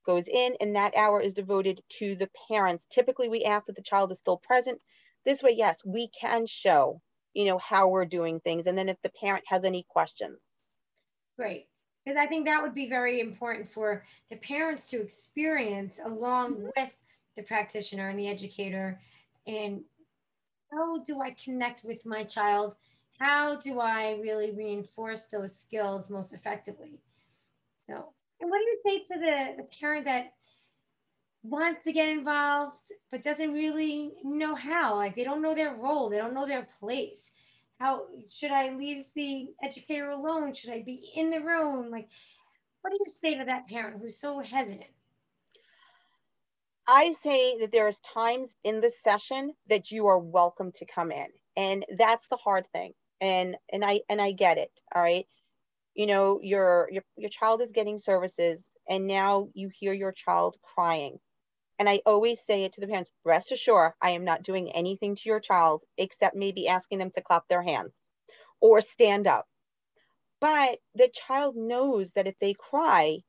[0.05, 2.85] goes in and that hour is devoted to the parents.
[2.91, 4.79] Typically we ask that the child is still present.
[5.25, 7.01] This way, yes, we can show,
[7.33, 8.65] you know, how we're doing things.
[8.65, 10.39] And then if the parent has any questions.
[11.37, 11.67] Great.
[12.03, 16.69] Because I think that would be very important for the parents to experience along mm-hmm.
[16.75, 17.03] with
[17.35, 18.99] the practitioner and the educator.
[19.45, 19.81] And
[20.71, 22.75] how do I connect with my child
[23.21, 26.99] how do I really reinforce those skills most effectively?
[27.85, 27.93] So,
[28.39, 30.33] and what do you say to the, the parent that
[31.43, 34.95] wants to get involved but doesn't really know how?
[34.95, 37.31] Like they don't know their role, they don't know their place.
[37.79, 40.53] How should I leave the educator alone?
[40.53, 41.89] Should I be in the room?
[41.89, 42.07] Like,
[42.81, 44.91] what do you say to that parent who's so hesitant?
[46.87, 51.27] I say that there's times in the session that you are welcome to come in.
[51.57, 55.27] And that's the hard thing and and i and i get it all right
[55.93, 60.55] you know your your your child is getting services and now you hear your child
[60.75, 61.17] crying.
[61.79, 65.15] And i always say it to the parents rest assured i am not doing anything
[65.15, 67.93] to your child except maybe asking them to clap their hands
[68.59, 69.47] or stand up.
[70.39, 73.19] But the child knows that if they cry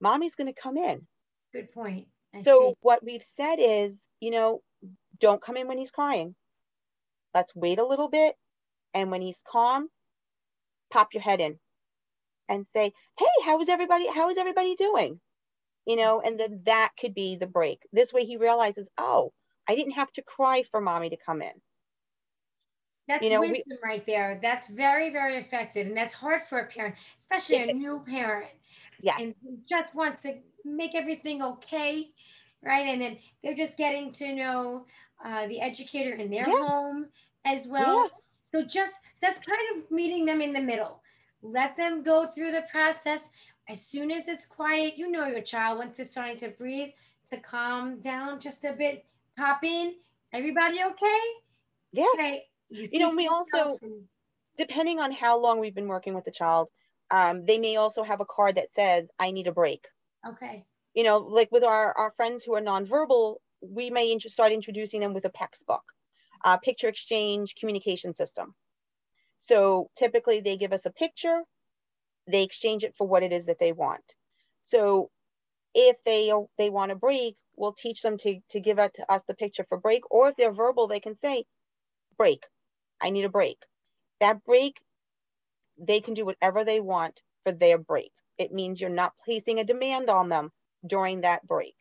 [0.00, 1.06] mommy's going to come in.
[1.52, 2.06] Good point.
[2.34, 2.74] I so see.
[2.80, 4.62] what we've said is you know
[5.20, 6.34] don't come in when he's crying.
[7.34, 8.36] Let's wait a little bit
[8.94, 9.88] and when he's calm,
[10.90, 11.58] pop your head in
[12.50, 14.06] and say, "Hey, how is everybody?
[14.08, 15.20] How is everybody doing?"
[15.86, 17.80] You know, and then that could be the break.
[17.92, 19.32] This way, he realizes, "Oh,
[19.68, 21.52] I didn't have to cry for mommy to come in."
[23.08, 24.38] That's you know, wisdom we, right there.
[24.42, 28.50] That's very, very effective, and that's hard for a parent, especially a new parent.
[29.00, 29.34] Yeah, and
[29.66, 32.10] just wants to make everything okay,
[32.62, 32.86] right?
[32.86, 34.86] And then they're just getting to know
[35.24, 36.66] uh, the educator in their yeah.
[36.66, 37.06] home
[37.46, 38.04] as well.
[38.04, 38.08] Yeah
[38.52, 40.99] so just that's kind of meeting them in the middle.
[41.42, 43.28] Let them go through the process.
[43.68, 46.90] As soon as it's quiet, you know your child once they're starting to breathe,
[47.30, 49.04] to calm down just a bit,
[49.36, 49.94] pop in.
[50.32, 51.20] Everybody okay?
[51.92, 52.06] Yeah.
[52.14, 52.44] Okay.
[52.68, 54.04] You, you know, we also, and...
[54.58, 56.68] depending on how long we've been working with the child,
[57.10, 59.84] um, they may also have a card that says, I need a break.
[60.26, 60.64] Okay.
[60.94, 65.14] You know, like with our, our friends who are nonverbal, we may start introducing them
[65.14, 65.82] with a PECS book
[66.44, 68.54] uh, picture exchange communication system.
[69.48, 71.42] So typically they give us a picture,
[72.26, 74.04] they exchange it for what it is that they want.
[74.68, 75.10] So
[75.74, 79.22] if they they want a break, we'll teach them to, to give it to us
[79.26, 81.44] the picture for break, or if they're verbal, they can say,
[82.16, 82.42] break,
[83.00, 83.58] I need a break.
[84.20, 84.76] That break,
[85.78, 88.12] they can do whatever they want for their break.
[88.38, 90.50] It means you're not placing a demand on them
[90.86, 91.74] during that break.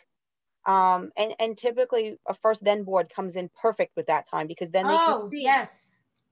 [0.66, 4.70] Um, and, and typically a first then board comes in perfect with that time because
[4.72, 5.92] then they oh, can see, yes.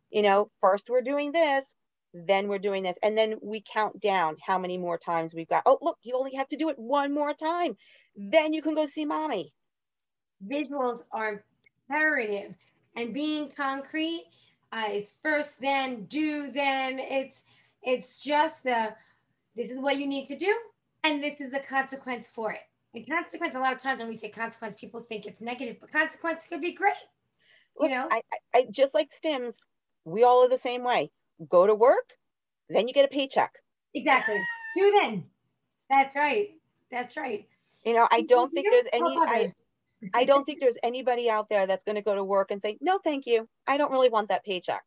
[0.09, 1.65] You know, first we're doing this,
[2.13, 2.95] then we're doing this.
[3.03, 5.63] And then we count down how many more times we've got.
[5.65, 7.77] Oh, look, you only have to do it one more time.
[8.15, 9.53] Then you can go see mommy.
[10.45, 11.43] Visuals are
[11.89, 12.55] imperative
[12.95, 14.25] and being concrete
[14.71, 17.43] uh, is first, then do, then it's,
[17.83, 18.93] it's just the,
[19.55, 20.53] this is what you need to do.
[21.03, 22.61] And this is the consequence for it.
[22.93, 25.91] And consequence, a lot of times when we say consequence, people think it's negative, but
[25.91, 26.93] consequence could be great.
[27.79, 28.21] You know, I,
[28.55, 29.53] I just like stims,
[30.07, 31.11] we all are the same way.
[31.49, 32.13] Go to work,
[32.69, 33.51] then you get a paycheck.
[33.93, 34.39] Exactly.
[34.75, 35.25] Do then.
[35.89, 36.49] That's right.
[36.91, 37.45] That's right.
[37.85, 39.47] You know, I don't think there's any I,
[40.13, 42.77] I don't think there's anybody out there that's going to go to work and say,
[42.81, 43.47] "No, thank you.
[43.65, 44.83] I don't really want that paycheck."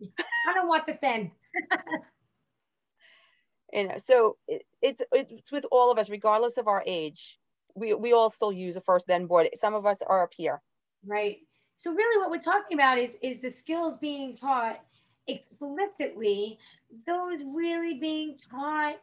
[0.00, 1.30] I don't want the thin.
[3.72, 7.38] you know, so it, it's it's with all of us, regardless of our age.
[7.74, 9.48] We we all still use a first then board.
[9.60, 10.62] Some of us are up here.
[11.06, 11.38] Right.
[11.76, 14.80] So really, what we're talking about is is the skills being taught
[15.26, 16.58] explicitly.
[17.06, 18.96] Those really being taught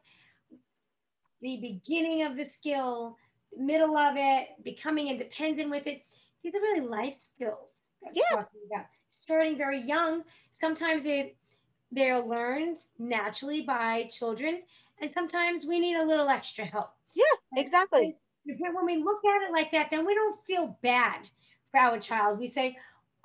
[1.42, 3.18] the beginning of the skill,
[3.58, 6.04] middle of it, becoming independent with it.
[6.44, 7.70] These are really life skills
[8.04, 8.24] that yeah.
[8.32, 8.86] we're talking about.
[9.10, 10.24] Starting very young.
[10.56, 11.36] Sometimes it
[11.92, 14.62] they're learned naturally by children,
[15.02, 16.94] and sometimes we need a little extra help.
[17.14, 18.16] Yeah, exactly.
[18.46, 21.30] when we look at it like that, then we don't feel bad
[21.72, 22.40] for our child.
[22.40, 22.78] We say,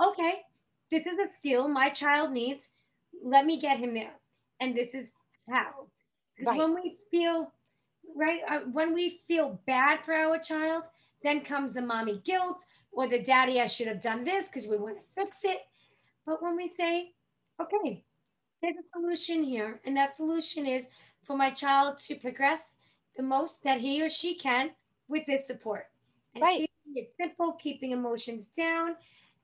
[0.02, 0.40] okay,
[0.90, 2.70] this is a skill my child needs.
[3.22, 4.14] Let me get him there.
[4.61, 5.11] And this is
[5.50, 5.87] how.
[6.37, 6.59] Because right.
[6.59, 7.52] when we feel
[8.14, 8.40] right?
[8.48, 10.85] Uh, when we feel bad for our child,
[11.22, 14.76] then comes the mommy guilt or the daddy, I should have done this because we
[14.76, 15.61] want to fix it.
[16.24, 17.12] But when we say,
[17.61, 18.04] okay,
[18.62, 20.87] there's a solution here, and that solution is
[21.22, 22.76] for my child to progress
[23.16, 24.70] the most that he or she can
[25.09, 25.87] with this support.
[26.35, 26.65] And right.
[26.87, 28.96] Keeping it simple, keeping emotions down,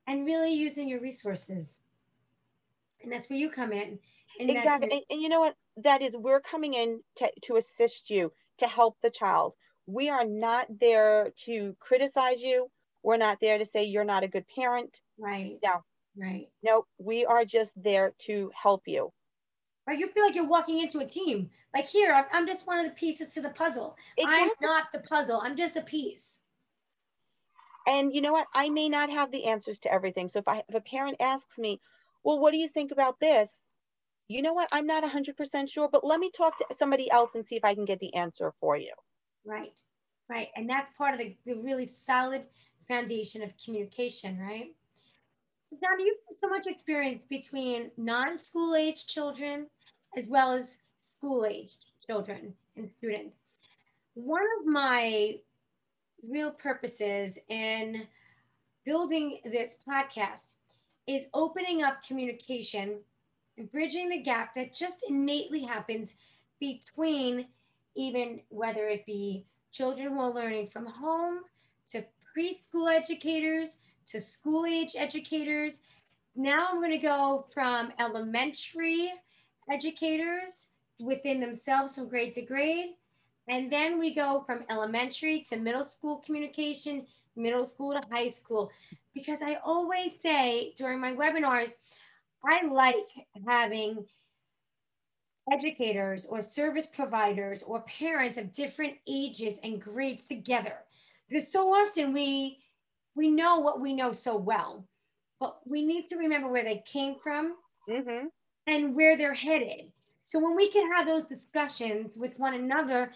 [0.06, 1.80] and really using your resources.
[3.02, 3.98] And that's where you come in.
[4.38, 4.90] And exactly.
[4.90, 5.54] And, and, you know what?
[5.82, 9.54] That is, we're coming in to, to assist you to help the child.
[9.86, 12.70] We are not there to criticize you.
[13.02, 14.90] We're not there to say you're not a good parent.
[15.18, 15.58] Right.
[15.62, 15.82] No.
[16.16, 16.48] Right.
[16.62, 19.12] No, we are just there to help you.
[19.86, 19.98] Right.
[19.98, 21.50] You feel like you're walking into a team.
[21.74, 23.96] Like here, I'm just one of the pieces to the puzzle.
[24.18, 24.42] Exactly.
[24.42, 25.40] I'm not the puzzle.
[25.42, 26.40] I'm just a piece.
[27.86, 28.46] And you know what?
[28.54, 30.30] I may not have the answers to everything.
[30.32, 31.80] So if I if a parent asks me,
[32.24, 33.48] well, what do you think about this?
[34.32, 37.46] you know what, I'm not 100% sure, but let me talk to somebody else and
[37.46, 38.92] see if I can get the answer for you.
[39.44, 39.78] Right,
[40.28, 40.48] right.
[40.56, 42.44] And that's part of the, the really solid
[42.88, 44.74] foundation of communication, right?
[45.70, 49.66] So now, you have so much experience between non school age children
[50.16, 53.36] as well as school age children and students.
[54.14, 55.36] One of my
[56.28, 58.06] real purposes in
[58.84, 60.54] building this podcast
[61.06, 62.98] is opening up communication
[63.58, 66.14] and bridging the gap that just innately happens
[66.60, 67.46] between
[67.94, 71.40] even whether it be children who are learning from home
[71.88, 72.04] to
[72.36, 75.80] preschool educators to school age educators.
[76.36, 79.12] Now I'm going to go from elementary
[79.70, 82.90] educators within themselves from grade to grade.
[83.48, 88.70] And then we go from elementary to middle school communication, middle school to high school.
[89.14, 91.74] Because I always say during my webinars,
[92.44, 93.06] I like
[93.46, 94.04] having
[95.50, 100.74] educators or service providers or parents of different ages and grades together
[101.28, 102.58] because so often we
[103.16, 104.86] we know what we know so well
[105.40, 107.56] but we need to remember where they came from
[107.88, 108.26] mm-hmm.
[108.68, 109.90] and where they're headed
[110.24, 113.12] so when we can have those discussions with one another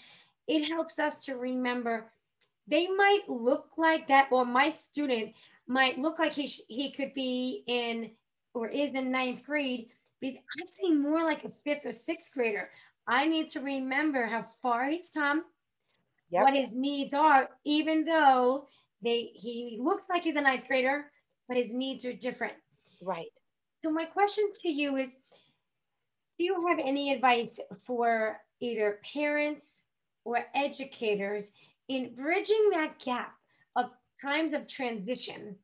[0.48, 2.10] it helps us to remember
[2.68, 5.32] they might look like that or my student
[5.66, 8.10] might look like he, he could be in
[8.54, 9.88] or is in ninth grade,
[10.20, 12.70] but he's actually more like a fifth or sixth grader.
[13.06, 15.44] I need to remember how far he's come,
[16.30, 16.42] yep.
[16.42, 18.68] what his needs are, even though
[19.02, 21.06] they he looks like he's a ninth grader,
[21.48, 22.54] but his needs are different.
[23.02, 23.30] Right.
[23.84, 25.16] So my question to you is,
[26.38, 29.84] do you have any advice for either parents
[30.24, 31.52] or educators
[31.88, 33.34] in bridging that gap
[33.76, 35.56] of times of transition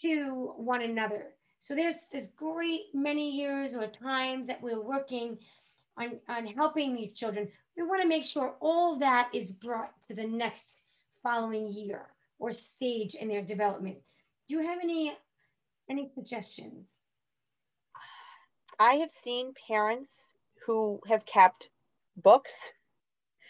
[0.00, 1.26] to one another?
[1.60, 5.38] So there's this great many years or times that we're working
[5.96, 7.48] on, on helping these children.
[7.76, 10.82] We want to make sure all that is brought to the next
[11.22, 12.06] following year
[12.38, 13.98] or stage in their development.
[14.46, 15.16] Do you have any
[15.90, 16.86] any suggestions?
[18.78, 20.10] I have seen parents
[20.66, 21.68] who have kept
[22.16, 22.52] books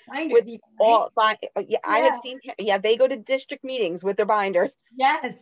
[0.09, 0.87] binders with even, right?
[0.87, 1.11] all
[1.57, 4.71] yeah, yeah, I have seen yeah, they go to district meetings with their binders.
[4.97, 5.35] Yes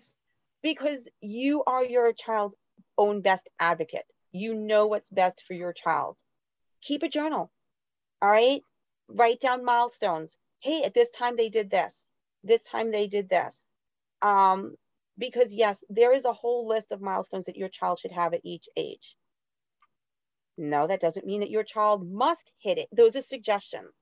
[0.66, 2.57] because you are your child's
[2.99, 4.05] own best advocate.
[4.32, 6.16] You know what's best for your child.
[6.82, 7.53] Keep a journal.
[8.20, 8.61] All right.
[9.09, 10.30] Write down milestones.
[10.59, 11.95] Hey, at this time they did this.
[12.43, 13.55] This time they did this.
[14.22, 14.74] Um,
[15.16, 18.41] because yes, there is a whole list of milestones that your child should have at
[18.45, 19.14] each age.
[20.59, 22.89] No, that doesn't mean that your child must hit it.
[22.93, 23.93] Those are suggestions.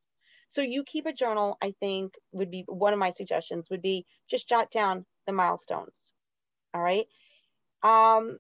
[0.54, 4.06] So you keep a journal, I think would be one of my suggestions would be
[4.30, 5.94] just jot down the milestones.
[6.72, 7.06] All right.
[7.82, 8.38] Um,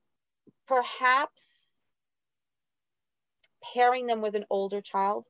[0.68, 1.42] perhaps
[3.74, 5.24] pairing them with an older child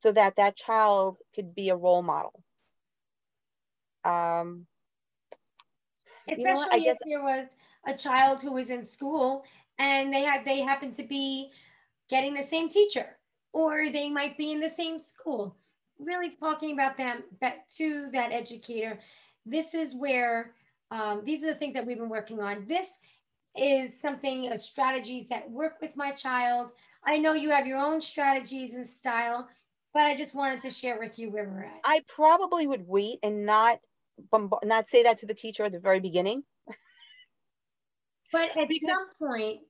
[0.00, 2.42] so that that child could be a role model.
[4.04, 4.66] Um,
[6.28, 7.46] Especially you know if there was
[7.86, 9.44] a child who was in school
[9.78, 11.50] and they had they happened to be
[12.08, 13.06] getting the same teacher
[13.52, 15.56] or they might be in the same school.
[15.98, 18.98] Really talking about them back to that educator
[19.50, 20.52] this is where
[20.90, 22.66] um, these are the things that we've been working on.
[22.68, 22.98] This
[23.56, 26.70] is something uh, strategies that work with my child.
[27.06, 29.48] I know you have your own strategies and style
[29.94, 31.80] but i just wanted to share with you where we're at.
[31.84, 33.78] I probably would wait and not
[34.62, 36.42] not say that to the teacher at the very beginning.
[38.30, 39.60] But at because, some point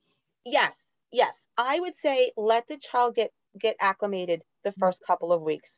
[0.45, 0.73] yes
[1.11, 5.69] yes i would say let the child get get acclimated the first couple of weeks.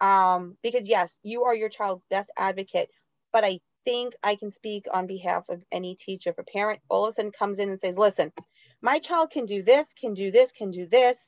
[0.00, 2.88] Um, because yes you are your child's best advocate
[3.34, 6.80] but i think i can speak on behalf of any teacher if a parent.
[6.88, 8.32] All of a sudden comes in and says listen
[8.80, 11.18] my child can do this can do this can do this.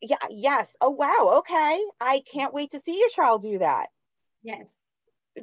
[0.00, 0.70] Yeah yes.
[0.80, 1.40] Oh wow.
[1.40, 1.82] Okay.
[2.00, 3.88] I can't wait to see your child do that.
[4.42, 4.64] Yes.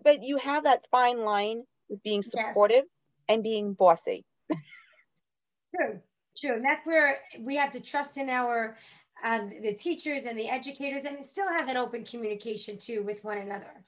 [0.04, 3.30] But you have that fine line with being supportive yes.
[3.30, 4.26] and being bossy.
[5.76, 6.02] True
[6.38, 8.78] true and that's where we have to trust in our
[9.24, 13.38] uh, the teachers and the educators and still have an open communication too with one
[13.38, 13.84] another.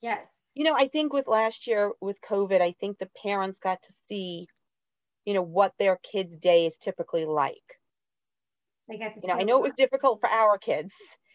[0.00, 0.40] Yes.
[0.54, 3.92] You know i think with last year with covid i think the parents got to
[4.06, 4.48] see
[5.24, 7.54] you know what their kids day is typically like.
[8.88, 10.90] They got to you know i know it was difficult for our kids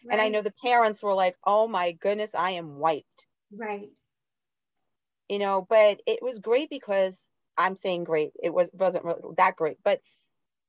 [0.06, 0.12] right.
[0.12, 3.06] and i know the parents were like oh my goodness i am wiped.
[3.52, 3.88] Right.
[5.28, 7.14] You know but it was great because
[7.56, 10.00] i'm saying great it was wasn't really that great but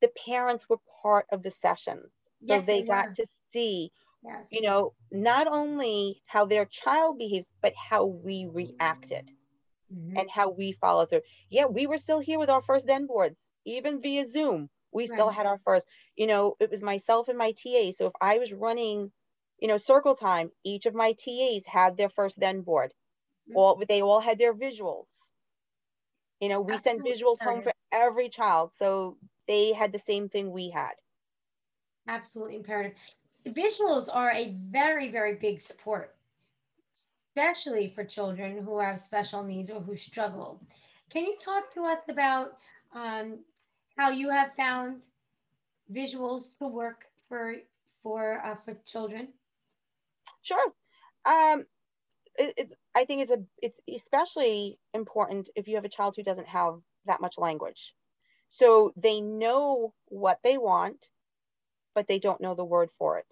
[0.02, 3.92] the parents were part of the sessions so yes, they, they got to see
[4.24, 4.48] yes.
[4.52, 9.30] you know not only how their child behaves but how we reacted
[9.94, 10.18] mm-hmm.
[10.18, 13.38] and how we follow through yeah we were still here with our first then boards
[13.66, 15.10] even via zoom we right.
[15.10, 15.86] still had our first
[16.16, 19.12] you know it was myself and my ta so if i was running
[19.60, 22.92] you know circle time each of my tas had their first then board
[23.50, 23.58] mm-hmm.
[23.58, 25.06] all they all had their visuals
[26.40, 27.12] you know we Absolutely.
[27.12, 29.18] sent visuals home for every child so
[29.50, 30.94] they had the same thing we had
[32.10, 32.98] absolutely imperative.
[33.48, 36.16] Visuals are a very, very big support,
[36.98, 40.62] especially for children who have special needs or who struggle.
[41.10, 42.58] Can you talk to us about
[42.94, 43.40] um,
[43.98, 45.06] how you have found
[45.94, 47.56] visuals to work for
[48.04, 49.30] for uh, for children?
[50.42, 50.74] Sure.
[51.26, 51.66] Um,
[52.36, 56.24] it, it's I think it's a it's especially important if you have a child who
[56.24, 56.76] doesn't have
[57.06, 57.94] that much language.
[58.50, 60.98] So they know what they want
[62.00, 63.26] but they don't know the word for it.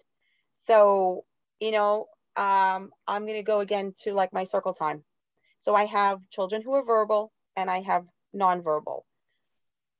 [0.66, 1.24] So,
[1.60, 5.04] you know, um, I'm going to go again to like my circle time.
[5.64, 8.04] So I have children who are verbal and I have
[8.36, 9.02] nonverbal.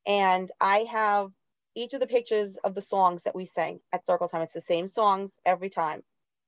[0.06, 1.30] And I have
[1.74, 4.42] each of the pictures of the songs that we sang at circle time.
[4.42, 6.02] It's the same songs every time.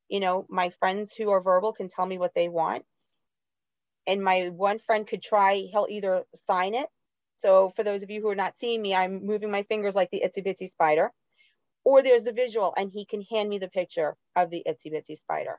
[0.09, 2.85] You know, my friends who are verbal can tell me what they want.
[4.07, 6.89] And my one friend could try, he'll either sign it.
[7.43, 10.11] So for those of you who are not seeing me, I'm moving my fingers like
[10.11, 11.11] the itsy bitsy spider
[11.85, 15.19] or there's the visual and he can hand me the picture of the itsy bitsy
[15.19, 15.59] spider.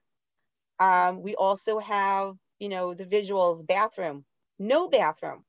[0.79, 4.25] Um, we also have, you know, the visuals bathroom,
[4.59, 5.43] no bathroom,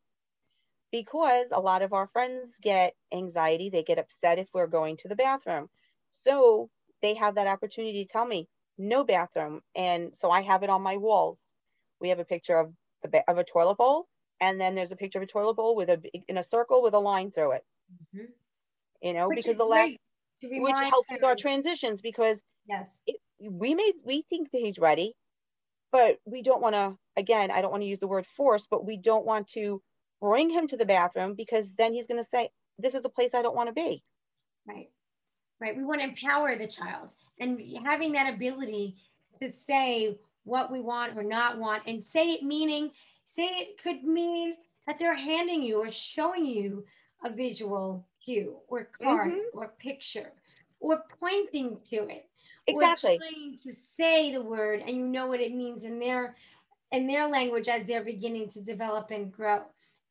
[0.91, 3.71] because a lot of our friends get anxiety.
[3.71, 5.69] They get upset if we're going to the bathroom.
[6.27, 6.71] So
[7.01, 9.61] they have that opportunity to tell me no bathroom.
[9.75, 11.39] And so I have it on my walls.
[12.01, 12.73] We have a picture of,
[13.11, 14.07] the, of a toilet bowl.
[14.43, 16.95] And then there's a picture of a toilet bowl with a in a circle with
[16.95, 17.65] a line through it.
[18.15, 18.27] Mm-hmm.
[19.01, 19.93] You know, Which because the last
[20.43, 22.91] which helps with our transitions because yes.
[23.07, 25.15] it, we may we think that he's ready
[25.93, 28.85] but we don't want to again i don't want to use the word force but
[28.85, 29.81] we don't want to
[30.21, 33.35] bring him to the bathroom because then he's going to say this is a place
[33.35, 34.03] i don't want to be.
[34.67, 34.89] Right.
[35.61, 35.77] Right.
[35.77, 38.97] We want to empower the child and having that ability
[39.41, 42.91] to say what we want or not want and say it meaning
[43.25, 44.55] say it could mean
[44.87, 46.85] that they're handing you or showing you
[47.25, 49.59] a visual cue or card mm-hmm.
[49.59, 50.33] or picture
[50.81, 52.29] or pointing to it
[52.67, 56.37] exactly or trying to say the word and you know what it means in their
[56.93, 59.63] in their language as they're beginning to develop and grow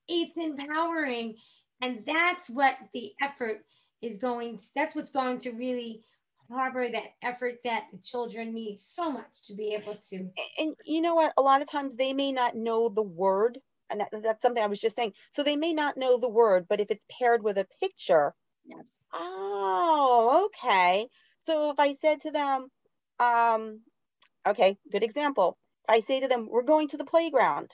[0.08, 1.36] it's empowering
[1.82, 3.66] and that's what the effort
[4.02, 6.04] is going to, that's what's going to really
[6.52, 11.02] harbor that effort that the children need so much to be able to and you
[11.02, 13.58] know what a lot of times they may not know the word
[13.92, 15.14] and that, that's something I was just saying.
[15.36, 18.34] So they may not know the word, but if it's paired with a picture,
[18.66, 18.90] yes.
[19.14, 21.08] Oh, okay.
[21.46, 22.68] So if I said to them,
[23.20, 23.82] um,
[24.48, 25.58] okay, good example.
[25.88, 27.72] I say to them, we're going to the playground.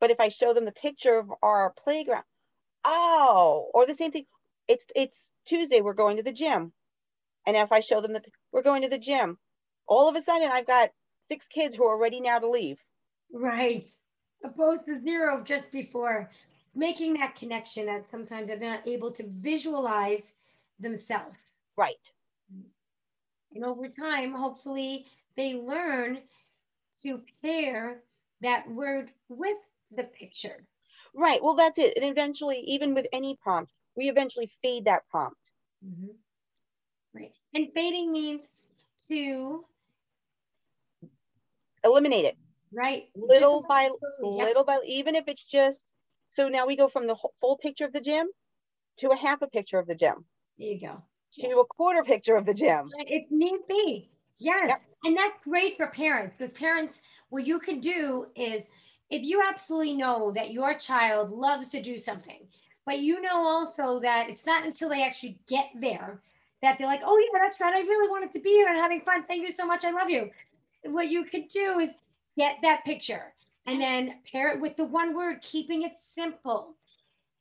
[0.00, 2.24] But if I show them the picture of our playground,
[2.84, 4.26] oh, or the same thing,
[4.68, 6.72] it's it's Tuesday, we're going to the gym.
[7.46, 9.38] And if I show them that we're going to the gym,
[9.86, 10.90] all of a sudden I've got
[11.28, 12.78] six kids who are ready now to leave.
[13.32, 13.86] Right.
[14.44, 16.30] Opposed to zero just before.
[16.74, 20.34] Making that connection that sometimes they're not able to visualize
[20.78, 21.38] themselves.
[21.76, 21.96] Right.
[23.54, 26.18] And over time, hopefully, they learn
[27.02, 28.02] to pair
[28.42, 29.56] that word with
[29.96, 30.64] the picture.
[31.14, 31.42] Right.
[31.42, 31.94] Well, that's it.
[31.96, 35.36] And eventually, even with any prompt, we eventually fade that prompt.
[35.84, 36.12] Mm-hmm.
[37.12, 37.32] Right.
[37.52, 38.54] And fading means
[39.08, 39.64] to
[41.82, 42.36] eliminate it.
[42.72, 43.08] Right.
[43.16, 43.90] Little by
[44.20, 44.66] little yep.
[44.66, 45.82] by, even if it's just,
[46.30, 48.28] so now we go from the full picture of the gym
[48.98, 50.24] to a half a picture of the gym.
[50.58, 51.02] There you go.
[51.40, 52.84] To a quarter picture of the gym.
[52.98, 54.10] If need be.
[54.38, 54.68] Yes.
[54.68, 54.80] Yep.
[55.04, 58.66] And that's great for parents because parents, what you can do is
[59.10, 62.46] if you absolutely know that your child loves to do something,
[62.88, 66.22] but you know also that it's not until they actually get there
[66.62, 67.74] that they're like, oh, yeah, that's right.
[67.76, 69.24] I really wanted to be here and having fun.
[69.24, 69.84] Thank you so much.
[69.84, 70.30] I love you.
[70.84, 71.90] What you could do is
[72.34, 73.34] get that picture
[73.66, 76.76] and then pair it with the one word, keeping it simple.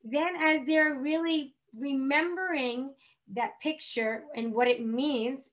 [0.03, 2.91] Then, as they're really remembering
[3.33, 5.51] that picture and what it means,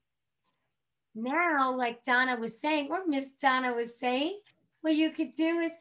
[1.15, 4.39] now, like Donna was saying, or Miss Donna was saying,
[4.81, 5.71] what you could do is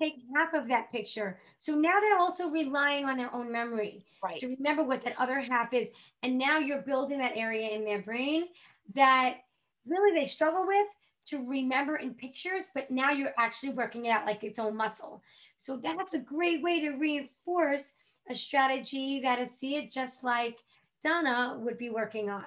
[0.00, 1.38] take half of that picture.
[1.58, 4.36] So now they're also relying on their own memory right.
[4.38, 5.90] to remember what that other half is.
[6.22, 8.46] And now you're building that area in their brain
[8.94, 9.38] that
[9.86, 10.86] really they struggle with
[11.26, 15.22] to remember in pictures, but now you're actually working it out like its own muscle.
[15.58, 17.94] So that's a great way to reinforce
[18.28, 20.58] a strategy that is see it just like
[21.04, 22.44] Donna would be working on.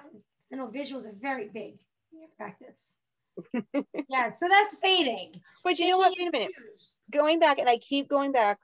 [0.50, 1.78] You know, visuals are very big
[2.12, 2.76] in your practice.
[4.08, 5.40] Yeah, so that's fading.
[5.62, 6.14] But you know what?
[6.18, 6.52] Wait a minute.
[7.12, 8.58] Going back, and I keep going back.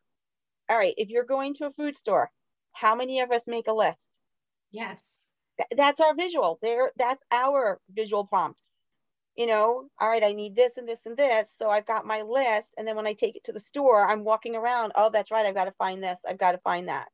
[0.69, 2.31] All right, if you're going to a food store,
[2.73, 3.99] how many of us make a list?
[4.71, 5.21] Yes.
[5.59, 6.59] Th- that's our visual.
[6.63, 8.61] There, that's our visual prompt.
[9.37, 11.49] You know, all right, I need this and this and this.
[11.59, 12.69] So I've got my list.
[12.77, 14.93] And then when I take it to the store, I'm walking around.
[14.97, 15.47] Oh, that's right.
[15.47, 16.19] I've got to find this.
[16.29, 17.09] I've got to find that.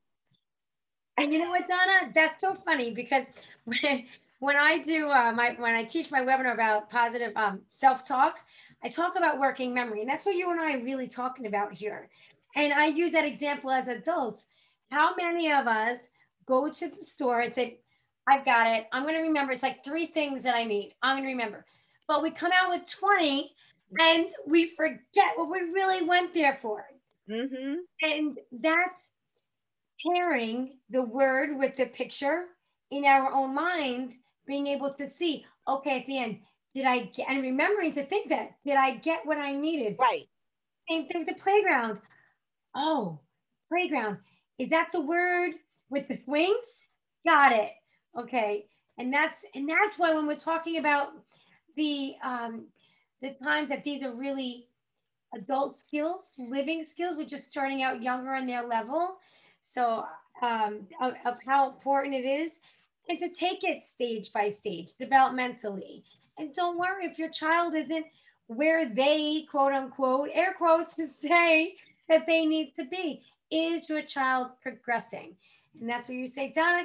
[1.18, 2.12] And you know what, Donna?
[2.14, 3.26] That's so funny because
[3.64, 4.06] when
[4.38, 8.38] when I do uh, my when I teach my webinar about positive um, self-talk,
[8.84, 11.72] I talk about working memory, and that's what you and I are really talking about
[11.72, 12.08] here.
[12.54, 14.46] And I use that example as adults.
[14.90, 16.08] How many of us
[16.46, 17.80] go to the store and say,
[18.26, 18.86] "I've got it.
[18.92, 20.94] I'm going to remember." It's like three things that I need.
[21.02, 21.64] I'm going to remember,
[22.06, 23.52] but we come out with 20,
[23.98, 26.86] and we forget what we really went there for.
[27.30, 27.74] Mm-hmm.
[28.02, 29.12] And that's
[30.06, 32.44] pairing the word with the picture
[32.90, 34.14] in our own mind
[34.46, 36.38] being able to see, okay, at the end,
[36.74, 39.96] did I get, and remembering to think that, did I get what I needed?
[39.98, 40.28] Right.
[40.88, 42.00] Same thing with the playground.
[42.74, 43.18] Oh,
[43.68, 44.18] playground.
[44.58, 45.52] Is that the word
[45.90, 46.66] with the swings?
[47.24, 47.70] Got it.
[48.18, 48.66] Okay.
[48.98, 51.12] And that's, and that's why when we're talking about
[51.76, 52.66] the, um,
[53.20, 54.68] the times that these are really
[55.34, 59.16] adult skills, living skills, we're just starting out younger on their level.
[59.62, 60.04] So
[60.42, 62.60] um, of, of how important it is
[63.08, 66.02] and to take it stage by stage developmentally.
[66.38, 68.06] And don't worry if your child isn't
[68.48, 71.76] where they, quote unquote, air quotes, to say
[72.08, 73.22] that they need to be.
[73.50, 75.36] Is your child progressing?
[75.80, 76.84] And that's where you say, Donna,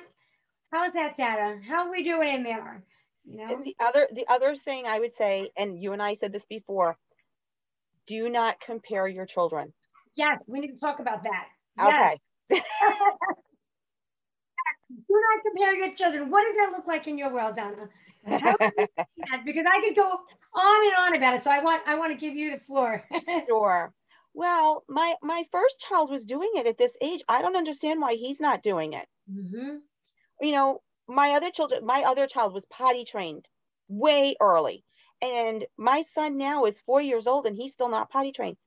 [0.71, 1.59] how's that data?
[1.67, 2.83] How are we doing in there?
[3.25, 3.55] You know?
[3.55, 6.45] And the other the other thing I would say, and you and I said this
[6.49, 6.97] before,
[8.07, 9.73] do not compare your children.
[10.15, 11.45] Yes, we need to talk about that.
[11.79, 12.19] Okay.
[12.49, 12.63] Yes.
[15.07, 16.29] do not compare your children.
[16.29, 17.89] What does that look like in your world, Donna?
[19.45, 20.19] because I could go
[20.53, 21.43] on and on about it.
[21.43, 23.03] So I want I want to give you the floor.
[23.47, 23.93] sure.
[24.33, 27.21] Well, my my first child was doing it at this age.
[27.27, 29.07] I don't understand why he's not doing it.
[29.31, 29.77] Mm-hmm.
[30.41, 33.45] You know, my other children, my other child was potty trained
[33.87, 34.83] way early,
[35.21, 38.57] and my son now is four years old and he's still not potty trained.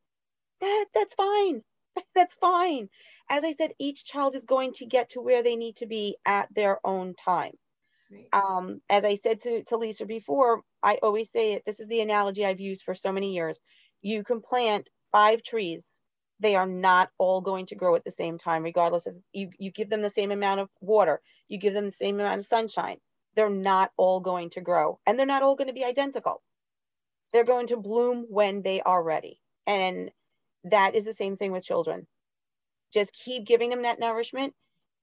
[0.60, 1.62] That that's fine.
[2.14, 2.88] that's fine
[3.30, 6.16] as I said, each child is going to get to where they need to be
[6.26, 7.52] at their own time.
[8.10, 8.28] Right.
[8.32, 12.00] Um, as I said to, to Lisa before, I always say it, this is the
[12.00, 13.58] analogy I've used for so many years.
[14.02, 15.84] You can plant five trees.
[16.40, 19.70] They are not all going to grow at the same time, regardless of you, you
[19.70, 22.98] give them the same amount of water, you give them the same amount of sunshine.
[23.36, 26.42] They're not all going to grow and they're not all going to be identical.
[27.32, 29.40] They're going to bloom when they are ready.
[29.66, 30.10] And
[30.64, 32.06] that is the same thing with children
[32.95, 34.55] just keep giving them that nourishment.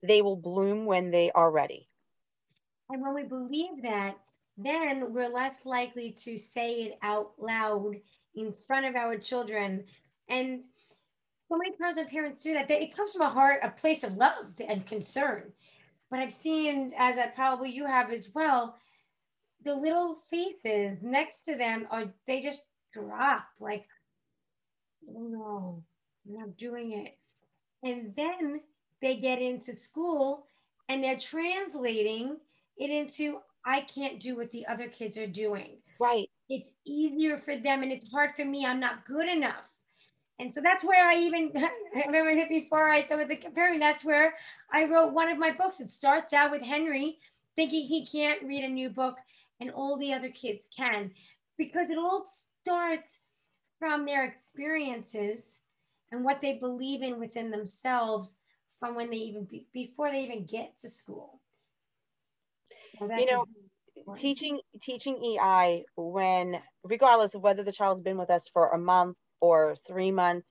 [0.02, 1.88] They will bloom when they are ready.
[2.90, 4.16] And when we believe that,
[4.58, 7.94] then we're less likely to say it out loud
[8.34, 9.84] in front of our children.
[10.28, 10.64] And
[11.48, 14.16] so many times when parents do that, it comes from a heart, a place of
[14.16, 15.52] love and concern.
[16.10, 18.76] but I've seen, as I probably you have as well,
[19.64, 22.60] the little faces next to them are they just
[22.92, 23.86] drop like,
[25.08, 25.84] oh no,
[26.26, 27.16] I'm not doing it.
[27.82, 28.60] And then
[29.00, 30.46] they get into school
[30.88, 32.36] and they're translating
[32.76, 35.78] it into I can't do what the other kids are doing.
[36.00, 36.28] Right.
[36.48, 38.66] It's easier for them and it's hard for me.
[38.66, 39.70] I'm not good enough.
[40.38, 44.04] And so that's where I even I remember before I said with the comparing, that's
[44.04, 44.34] where
[44.72, 45.80] I wrote one of my books.
[45.80, 47.18] It starts out with Henry
[47.54, 49.16] thinking he can't read a new book
[49.60, 51.12] and all the other kids can
[51.58, 52.24] because it all
[52.62, 53.12] starts
[53.78, 55.58] from their experiences
[56.12, 58.38] and what they believe in within themselves
[58.78, 61.40] from when they even before they even get to school.
[63.00, 63.46] Well, you know,
[64.16, 69.16] teaching teaching EI when regardless of whether the child's been with us for a month
[69.40, 70.48] or three months,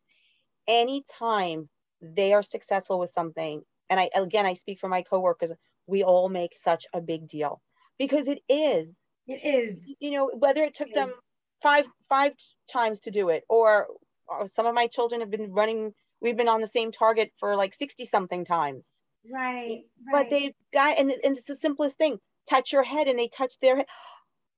[0.68, 1.70] anytime
[2.02, 5.52] they are successful with something, and I again I speak for my coworkers,
[5.86, 7.62] we all make such a big deal
[8.00, 8.88] because it is.
[9.28, 9.86] It is.
[10.00, 11.14] You know, whether it took it them
[11.62, 12.34] five five
[12.72, 13.88] times to do it, or
[14.32, 15.94] Uh, some of my children have been running.
[16.22, 18.84] We've been on the same target for like sixty something times.
[19.32, 19.82] Right.
[20.12, 20.12] right.
[20.12, 22.18] But they've got, and, and it's the simplest thing
[22.50, 23.86] touch your head and they touch their head.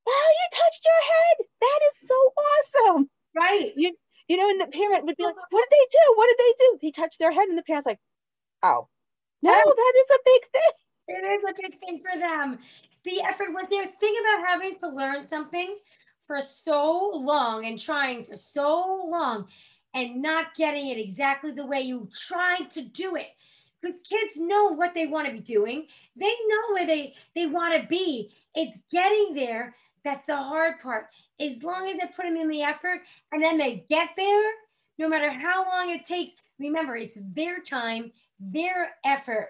[0.05, 1.47] Wow, you touched your head.
[1.61, 3.09] That is so awesome.
[3.35, 3.71] Right.
[3.75, 3.95] You
[4.27, 6.13] you know, and the parent would be like, What did they do?
[6.15, 6.79] What did they do?
[6.81, 7.99] They touched their head, and the parent's like,
[8.63, 8.87] Oh,
[9.41, 10.71] no, that is a big thing.
[11.09, 12.59] It is a big thing for them.
[13.03, 13.89] The effort was there.
[13.99, 15.77] Think about having to learn something
[16.27, 19.47] for so long and trying for so long
[19.93, 23.29] and not getting it exactly the way you tried to do it
[23.81, 25.87] because kids know what they want to be doing.
[26.15, 28.31] They know where they, they want to be.
[28.55, 31.07] It's getting there that's the hard part.
[31.39, 33.01] As long as they're putting in the effort
[33.31, 34.51] and then they get there,
[34.97, 39.49] no matter how long it takes, remember it's their time, their effort,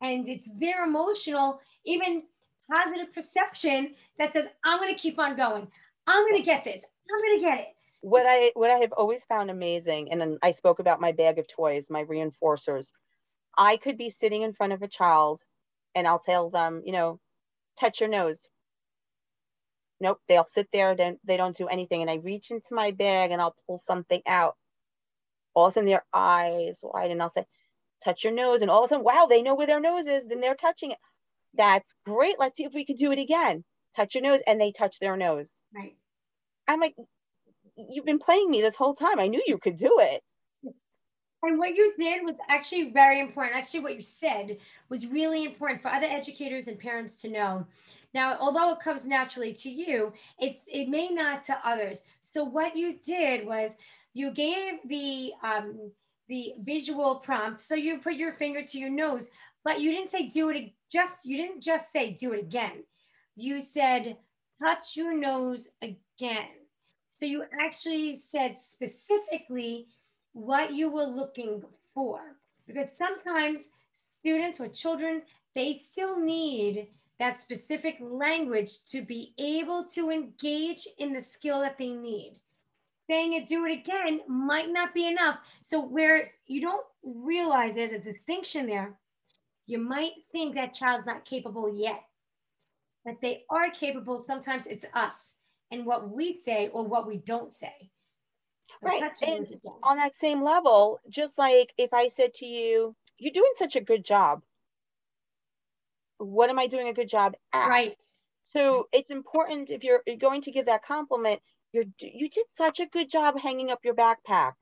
[0.00, 2.22] and it's their emotional, even
[2.70, 5.68] positive perception that says, I'm going to keep on going.
[6.08, 6.84] I'm going to get this.
[7.10, 7.66] I'm going to get it.
[8.00, 11.38] What I what I have always found amazing, and then I spoke about my bag
[11.38, 12.86] of toys, my reinforcers.
[13.56, 15.40] I could be sitting in front of a child
[15.94, 17.18] and I'll tell them, you know,
[17.78, 18.36] touch your nose.
[20.00, 22.00] Nope, they'll sit there, then they don't do anything.
[22.00, 24.54] And I reach into my bag and I'll pull something out.
[25.54, 27.44] All of a sudden their eyes wide and I'll say,
[28.04, 28.60] touch your nose.
[28.62, 30.92] And all of a sudden, wow, they know where their nose is, then they're touching
[30.92, 30.98] it.
[31.54, 32.36] That's great.
[32.38, 33.64] Let's see if we could do it again.
[33.96, 34.40] Touch your nose.
[34.46, 35.48] And they touch their nose.
[35.74, 35.96] Right.
[36.66, 36.94] I'm like,
[37.76, 39.18] you've been playing me this whole time.
[39.20, 40.22] I knew you could do it.
[41.42, 43.56] And what you did was actually very important.
[43.56, 44.58] Actually, what you said
[44.88, 47.66] was really important for other educators and parents to know.
[48.12, 52.04] Now, although it comes naturally to you, it's it may not to others.
[52.22, 53.76] So what you did was
[54.14, 55.92] you gave the um,
[56.28, 57.60] the visual prompt.
[57.60, 59.30] So you put your finger to your nose,
[59.64, 62.82] but you didn't say do it just you didn't just say do it again.
[63.36, 64.16] You said
[64.60, 66.48] touch your nose again.
[67.10, 69.86] So you actually said specifically
[70.32, 71.62] what you were looking
[71.94, 72.20] for.
[72.66, 75.22] Because sometimes students or children,
[75.54, 76.88] they still need
[77.18, 82.38] that specific language to be able to engage in the skill that they need.
[83.08, 85.38] Saying it, do it again might not be enough.
[85.62, 88.94] So, where you don't realize there's a distinction there,
[89.66, 92.04] you might think that child's not capable yet.
[93.08, 94.18] But they are capable.
[94.18, 95.32] Sometimes it's us
[95.70, 97.90] and what we say or what we don't say.
[98.82, 99.02] Right.
[99.22, 99.46] And
[99.82, 103.80] on that same level, just like if I said to you, you're doing such a
[103.80, 104.42] good job.
[106.18, 107.66] What am I doing a good job at?
[107.66, 107.96] Right.
[108.52, 111.40] So it's important if you're, going to give that compliment,
[111.72, 114.52] you're you did such a good job hanging up your backpack.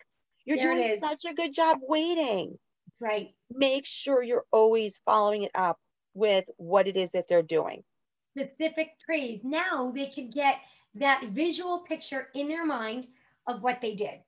[0.44, 2.58] You're there doing such a good job waiting.
[2.86, 3.30] That's right.
[3.50, 5.80] Make sure you're always following it up
[6.14, 7.82] with what it is that they're doing.
[8.36, 9.40] Specific praise.
[9.42, 10.56] Now they can get
[10.94, 13.06] that visual picture in their mind
[13.46, 14.20] of what they did.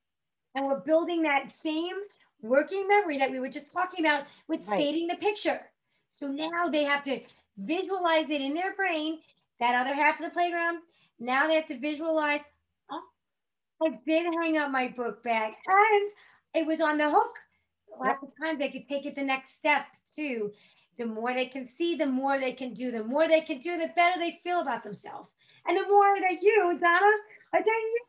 [0.55, 1.95] And we're building that same
[2.41, 4.79] working memory that we were just talking about with right.
[4.79, 5.61] fading the picture.
[6.11, 7.21] So now they have to
[7.59, 9.19] visualize it in their brain,
[9.61, 10.79] that other half of the playground.
[11.19, 12.43] Now they have to visualize,
[12.91, 13.03] oh,
[13.83, 16.11] I did hang up my book bag and
[16.55, 17.39] it was on the hook.
[18.01, 20.53] Lots of times they could take it the next step too.
[20.99, 22.91] The more they can see, the more they can do.
[22.91, 25.29] The more they can do, the better they feel about themselves.
[25.67, 27.13] And the more that you, Donna,
[27.55, 28.01] I tell you,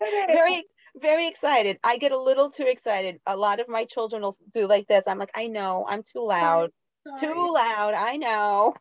[0.00, 0.64] very
[1.00, 1.78] very excited.
[1.84, 3.20] I get a little too excited.
[3.26, 5.04] A lot of my children will do like this.
[5.06, 6.70] I'm like, I know, I'm too loud.
[7.06, 7.20] Sorry.
[7.20, 7.94] Too loud.
[7.94, 8.74] I know.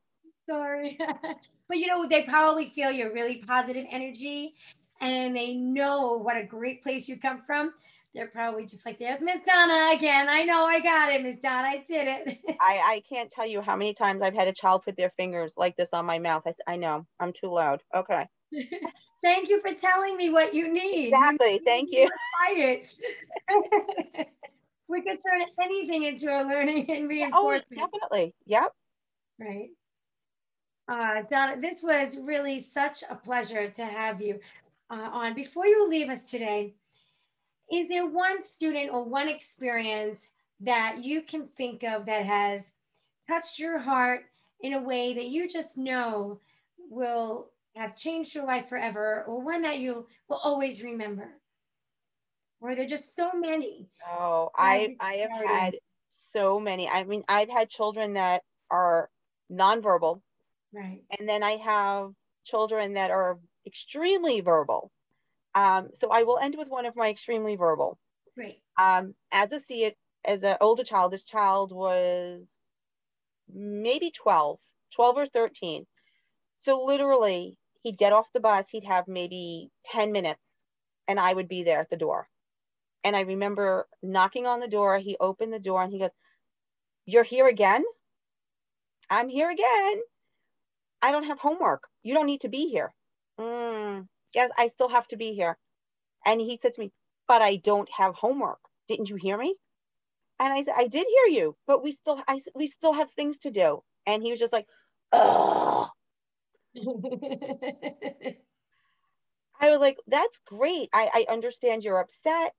[0.50, 0.98] Sorry.
[1.68, 4.56] but you know, they probably feel your really positive energy
[5.02, 7.74] and they know what a great place you come from.
[8.18, 10.28] They're probably just like, there's Miss Donna again.
[10.28, 11.68] I know I got it, Miss Donna.
[11.68, 12.40] I did it.
[12.60, 15.52] I, I can't tell you how many times I've had a child put their fingers
[15.56, 16.42] like this on my mouth.
[16.48, 17.84] I, I know, I'm too loud.
[17.96, 18.26] Okay.
[19.24, 21.10] Thank you for telling me what you need.
[21.10, 21.62] Exactly.
[21.64, 22.10] Thank you.
[22.48, 22.92] Quiet.
[24.88, 27.34] we could turn anything into a learning and reinforcement.
[27.36, 27.92] Oh, reinforcement.
[27.92, 28.36] definitely.
[28.48, 28.72] Yep.
[29.40, 29.70] Right.
[30.88, 34.40] Uh, Donna, this was really such a pleasure to have you
[34.90, 35.36] uh, on.
[35.36, 36.74] Before you leave us today,
[37.72, 42.74] is there one student or one experience that you can think of that has
[43.28, 44.26] touched your heart
[44.62, 46.40] in a way that you just know
[46.90, 51.30] will have changed your life forever, or one that you will always remember?
[52.60, 53.88] Or there are just so many.
[54.08, 55.76] Oh, I I have had
[56.34, 56.88] so many.
[56.90, 58.42] I mean, I've had children that
[58.72, 59.10] are
[59.52, 60.22] nonverbal,
[60.74, 61.04] Right.
[61.20, 62.14] and then I have
[62.46, 64.92] children that are extremely verbal.
[65.58, 67.98] Um, so I will end with one of my extremely verbal.
[68.36, 68.62] Great.
[68.78, 72.44] Um, as a SEIT as an older child, this child was
[73.52, 74.60] maybe 12,
[74.96, 75.88] 12 or 13.
[76.60, 80.42] So literally, he'd get off the bus, he'd have maybe 10 minutes,
[81.08, 82.28] and I would be there at the door.
[83.04, 85.00] And I remember knocking on the door.
[85.00, 86.12] He opened the door and he goes,
[87.08, 87.84] You're here again?
[89.10, 90.02] I'm here again.
[91.02, 91.88] I don't have homework.
[92.04, 92.94] You don't need to be here.
[93.40, 95.58] Mm, yes, I still have to be here.
[96.26, 96.92] And he said to me,
[97.28, 98.60] But I don't have homework.
[98.88, 99.56] Didn't you hear me?
[100.40, 103.38] And I said, I did hear you, but we still, I, we still have things
[103.40, 103.84] to do.
[104.06, 104.68] And he was just like,
[105.12, 105.90] oh,
[109.60, 110.90] I was like, that's great.
[110.94, 112.54] I, I understand you're upset.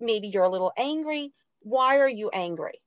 [0.00, 1.32] Maybe you're a little angry.
[1.60, 2.80] Why are you angry?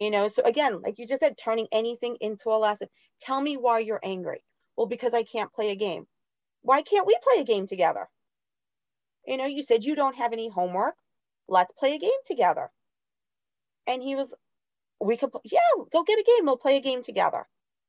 [0.00, 2.88] You know, so again, like you just said, turning anything into a lesson.
[3.22, 4.44] Tell me why you're angry.
[4.76, 6.06] Well, because I can't play a game.
[6.62, 8.08] Why can't we play a game together?
[9.26, 10.94] You know, you said you don't have any homework.
[11.48, 12.70] Let's play a game together.
[13.86, 14.32] And he was,
[15.00, 15.58] we could, yeah,
[15.92, 16.46] go get a game.
[16.46, 17.46] We'll play a game together.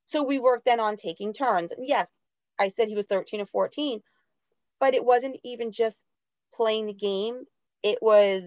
[0.07, 1.72] So we worked then on taking turns.
[1.72, 2.09] And yes,
[2.59, 4.01] I said he was 13 or 14,
[4.80, 5.97] but it wasn't even just
[6.53, 7.43] playing the game.
[7.84, 8.43] It was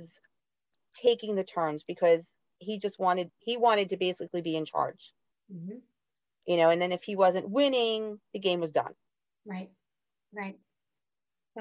[1.00, 2.24] taking the turns because
[2.58, 5.12] he just wanted, he wanted to basically be in charge,
[5.52, 5.82] Mhm.
[6.46, 8.94] you know, and then if he wasn't winning, the game was done.
[9.44, 9.70] Right.
[10.34, 10.56] Right.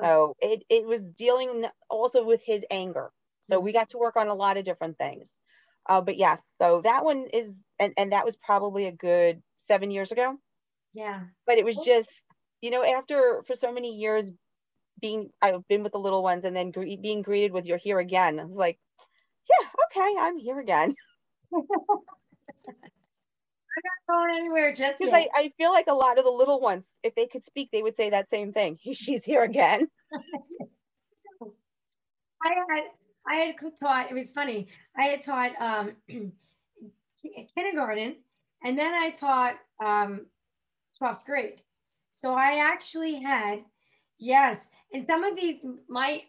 [0.01, 3.11] So it, it was dealing also with his anger.
[3.49, 5.27] So we got to work on a lot of different things.
[5.87, 9.91] Uh, but yes, so that one is, and, and that was probably a good seven
[9.91, 10.37] years ago.
[10.93, 11.21] Yeah.
[11.45, 12.09] But it was just,
[12.61, 14.25] you know, after for so many years
[14.99, 17.99] being, I've been with the little ones and then gre- being greeted with you're here
[17.99, 18.39] again.
[18.39, 18.79] I was like,
[19.49, 19.67] yeah,
[20.01, 20.95] okay, I'm here again.
[24.09, 25.13] Going anywhere just Because.
[25.13, 27.81] I, I feel like a lot of the little ones, if they could speak, they
[27.81, 28.77] would say that same thing.
[28.93, 29.87] She's here again.
[32.45, 32.83] I had
[33.25, 34.11] I had taught.
[34.11, 34.67] It was funny.
[34.97, 35.93] I had taught um,
[37.55, 38.17] kindergarten,
[38.63, 40.25] and then I taught um,
[40.97, 41.61] twelfth grade.
[42.11, 43.59] So I actually had
[44.19, 46.23] yes, and some of these my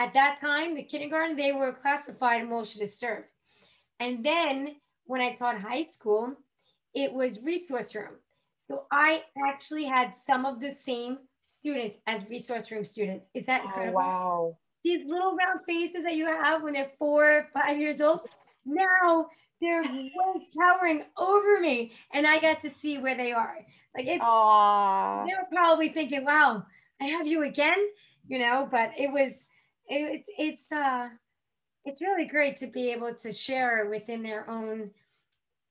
[0.00, 3.30] at that time the kindergarten they were classified emotion disturbed,
[4.00, 6.34] and then when I taught high school,
[6.96, 8.14] it was resource room.
[8.68, 13.26] So I actually had some of the same students as resource room students.
[13.34, 13.94] Is that Oh, incredible?
[13.98, 14.58] wow.
[14.82, 18.20] these little round faces that you have when they're four or five years old,
[18.64, 19.28] now
[19.60, 23.58] they're way towering over me, and I got to see where they are.
[23.96, 25.26] Like it's, Aww.
[25.26, 26.64] they were probably thinking, "Wow,
[27.00, 27.78] I have you again,"
[28.28, 28.68] you know.
[28.70, 29.46] But it was,
[29.88, 31.08] it, it's, it's, uh,
[31.84, 34.90] it's really great to be able to share within their own,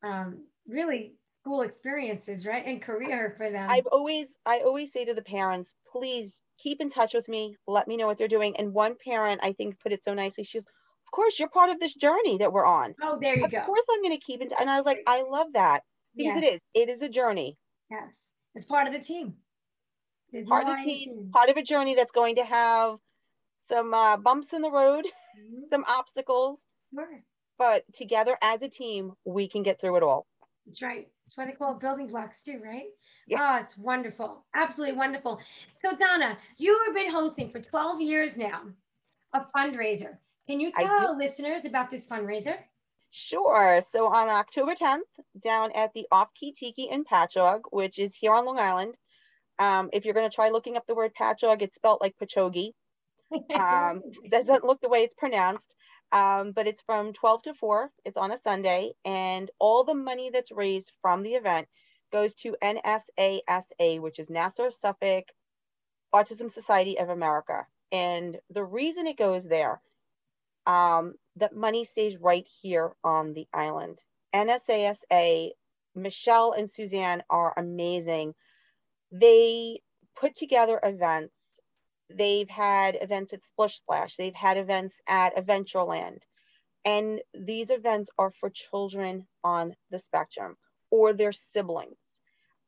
[0.04, 3.70] um, really cool experiences, right, and career for them.
[3.70, 7.56] I've always I always say to the parents, please keep in touch with me.
[7.68, 8.56] Let me know what they're doing.
[8.58, 10.44] And one parent I think put it so nicely.
[10.44, 12.96] She's, of course, you're part of this journey that we're on.
[13.02, 13.58] oh, there you Of go.
[13.60, 14.50] Of course, I'm going to keep in.
[14.50, 14.56] T-.
[14.60, 15.84] And I was like, I love that
[16.16, 16.62] because Yes, it is.
[16.74, 17.58] It is a journey,
[17.92, 18.14] yes,
[18.56, 19.36] it's part of the team.
[20.32, 22.98] There's part no of the in team, part of a journey that's going to have
[23.70, 25.06] some uh, bumps in the road,
[25.40, 25.70] Mhm.
[25.70, 26.60] some obstacles,
[26.94, 27.24] Sure.
[27.58, 30.26] but together as a team, we can get through it all.
[30.66, 31.08] That's right.
[31.26, 32.88] That's why they call it building blocks too, right?
[33.28, 33.38] Yeah.
[33.42, 34.46] Oh, it's wonderful.
[34.56, 35.40] Absolutely wonderful.
[35.84, 38.62] So Donna, you have been hosting for 12 years now
[39.34, 40.18] a fundraiser.
[40.48, 42.58] Can you tell our listeners about this fundraiser?
[43.12, 43.82] Sure.
[43.92, 45.00] So on October 10th,
[45.44, 48.96] down at the Off Key Tiki in Patchogue, which is here on Long Island.
[49.58, 52.72] Um, if you're going to try looking up the word Patchogue, it's spelled like Pachogi.
[53.54, 55.74] Um, doesn't look the way it's pronounced.
[56.12, 57.92] Um, but it's from 12 to 4.
[58.06, 61.68] It's on a Sunday, and all the money that's raised from the event
[62.12, 65.26] goes to NSASA, which is Nassau Suffolk
[66.14, 67.68] Autism Society of America.
[67.92, 69.82] And the reason it goes there
[70.66, 74.00] um, that money stays right here on the island.
[74.34, 75.52] NSASA,
[75.96, 78.34] Michelle and Suzanne are amazing.
[79.12, 79.82] They
[80.20, 81.34] put together events.
[82.10, 84.16] They've had events at Splish Splash.
[84.16, 86.20] They've had events at Adventureland.
[86.86, 90.56] And these events are for children on the spectrum
[90.92, 91.98] or their siblings,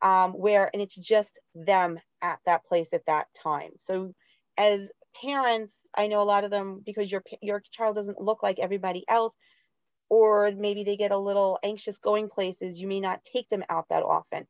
[0.02, 3.72] um, where, and it's just them at that place at that time.
[3.86, 4.14] So
[4.58, 4.88] as
[5.22, 9.06] parents, I know a lot of them because your your child doesn't look like everybody
[9.08, 9.34] else,
[10.10, 12.80] or maybe they get a little anxious going places.
[12.80, 14.48] You may not take them out that often.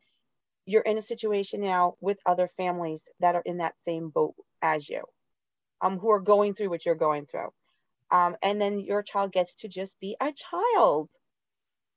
[0.68, 4.88] You're in a situation now with other families that are in that same boat as
[4.88, 5.03] you,
[5.82, 7.49] um, who are going through what you're going through.
[8.11, 11.09] Um, and then your child gets to just be a child,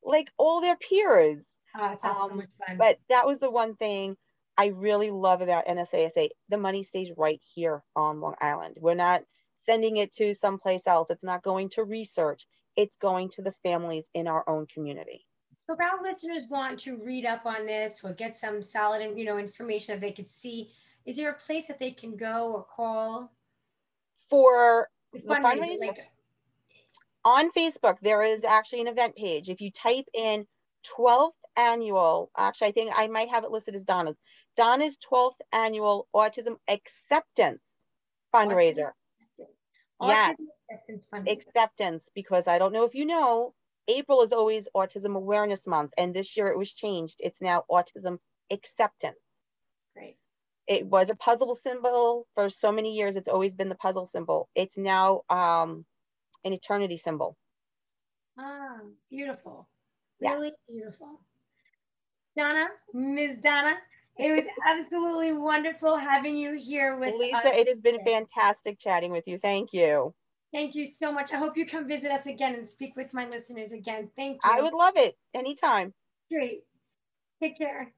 [0.05, 1.45] like all their peers.
[1.77, 2.79] Oh, um, so much fun.
[2.79, 4.17] But that was the one thing
[4.57, 6.29] I really love about NSASA.
[6.49, 8.77] The money stays right here on Long Island.
[8.79, 9.23] We're not
[9.67, 11.09] sending it to someplace else.
[11.11, 12.47] It's not going to research.
[12.77, 15.27] It's going to the families in our own community.
[15.71, 19.25] So if our listeners want to read up on this or get some solid, you
[19.25, 20.73] know, information that they could see,
[21.07, 23.31] is there a place that they can go or call?
[24.29, 26.11] For the fundraiser, like
[27.25, 29.49] on Facebook, there is actually an event page.
[29.49, 30.45] If you type in
[30.99, 34.17] 12th annual, actually, I think I might have it listed as Donna's,
[34.57, 37.63] Donna's 12th annual autism acceptance
[38.35, 38.91] fundraiser.
[40.03, 40.35] Yes,
[40.69, 43.55] acceptance, acceptance, because I don't know if you know,
[43.91, 47.17] April is always Autism Awareness Month, and this year it was changed.
[47.19, 48.19] It's now Autism
[48.53, 49.19] Acceptance.
[49.97, 50.17] Great.
[50.69, 53.17] It was a puzzle symbol for so many years.
[53.17, 54.49] It's always been the puzzle symbol.
[54.55, 55.85] It's now um,
[56.45, 57.37] an eternity symbol.
[58.39, 58.79] Ah,
[59.11, 59.69] beautiful.
[60.21, 61.21] Really beautiful.
[62.37, 63.39] Donna, Ms.
[63.43, 63.75] Donna,
[64.19, 67.45] it was absolutely wonderful having you here with Lisa, us.
[67.47, 69.39] it has been fantastic chatting with you.
[69.39, 70.15] Thank you.
[70.53, 71.33] Thank you so much.
[71.33, 74.11] I hope you come visit us again and speak with my listeners again.
[74.17, 74.51] Thank you.
[74.51, 75.95] I would love it anytime.
[76.31, 76.65] Great.
[77.41, 77.93] Take care.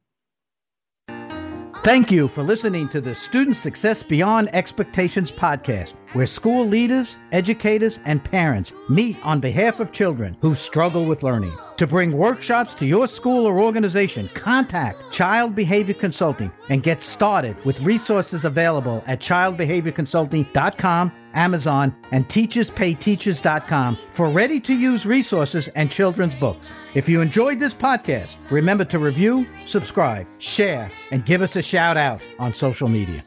[1.84, 7.98] Thank you for listening to the Student Success Beyond Expectations podcast, where school leaders, educators,
[8.04, 11.52] and parents meet on behalf of children who struggle with learning.
[11.78, 17.56] To bring workshops to your school or organization, contact Child Behavior Consulting and get started
[17.64, 26.34] with resources available at childbehaviorconsulting.com Amazon, and teacherspayteachers.com for ready to use resources and children's
[26.34, 26.68] books.
[26.94, 31.96] If you enjoyed this podcast, remember to review, subscribe, share, and give us a shout
[31.96, 33.24] out on social media.